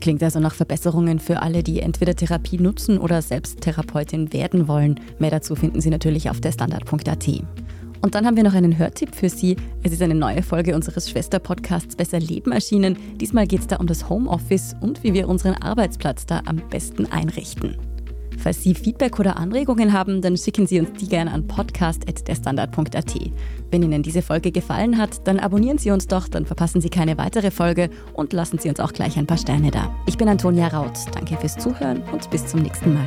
Klingt 0.02 0.22
also 0.22 0.40
nach 0.40 0.54
Verbesserungen 0.54 1.20
für 1.20 1.42
alle, 1.42 1.62
die 1.62 1.78
entweder 1.78 2.16
Therapie 2.16 2.58
nutzen 2.58 2.98
oder 2.98 3.22
selbst 3.22 3.60
Therapeutin 3.60 4.32
werden 4.32 4.66
wollen. 4.66 4.98
Mehr 5.20 5.30
dazu 5.30 5.54
finden 5.54 5.80
Sie 5.80 5.90
natürlich 5.90 6.28
auf 6.28 6.40
derstandard.at. 6.40 7.28
Und 8.00 8.16
dann 8.16 8.26
haben 8.26 8.36
wir 8.36 8.42
noch 8.42 8.54
einen 8.54 8.78
Hörtipp 8.78 9.14
für 9.14 9.28
Sie. 9.28 9.54
Es 9.84 9.92
ist 9.92 10.02
eine 10.02 10.16
neue 10.16 10.42
Folge 10.42 10.74
unseres 10.74 11.08
Schwesterpodcasts 11.08 11.94
Besser 11.94 12.18
Leben 12.18 12.50
erschienen. 12.50 12.96
Diesmal 13.20 13.46
geht 13.46 13.60
es 13.60 13.68
da 13.68 13.76
um 13.76 13.86
das 13.86 14.08
Homeoffice 14.08 14.74
und 14.80 15.04
wie 15.04 15.14
wir 15.14 15.28
unseren 15.28 15.54
Arbeitsplatz 15.54 16.26
da 16.26 16.42
am 16.46 16.56
besten 16.68 17.06
einrichten. 17.06 17.76
Falls 18.42 18.62
Sie 18.62 18.74
Feedback 18.74 19.20
oder 19.20 19.36
Anregungen 19.36 19.92
haben, 19.92 20.20
dann 20.20 20.36
schicken 20.36 20.66
Sie 20.66 20.80
uns 20.80 20.92
die 20.98 21.06
gerne 21.06 21.30
an 21.30 21.46
podcast.derstandard.at. 21.46 23.14
Wenn 23.70 23.82
Ihnen 23.84 24.02
diese 24.02 24.20
Folge 24.20 24.50
gefallen 24.50 24.98
hat, 24.98 25.26
dann 25.28 25.38
abonnieren 25.38 25.78
Sie 25.78 25.92
uns 25.92 26.08
doch, 26.08 26.26
dann 26.26 26.44
verpassen 26.44 26.80
Sie 26.80 26.90
keine 26.90 27.18
weitere 27.18 27.52
Folge 27.52 27.88
und 28.14 28.32
lassen 28.32 28.58
Sie 28.58 28.68
uns 28.68 28.80
auch 28.80 28.92
gleich 28.92 29.16
ein 29.16 29.26
paar 29.26 29.38
Sterne 29.38 29.70
da. 29.70 29.94
Ich 30.06 30.18
bin 30.18 30.28
Antonia 30.28 30.66
Raut. 30.68 30.98
Danke 31.14 31.36
fürs 31.36 31.56
Zuhören 31.56 32.02
und 32.12 32.30
bis 32.30 32.46
zum 32.46 32.62
nächsten 32.62 32.94
Mal. 32.94 33.06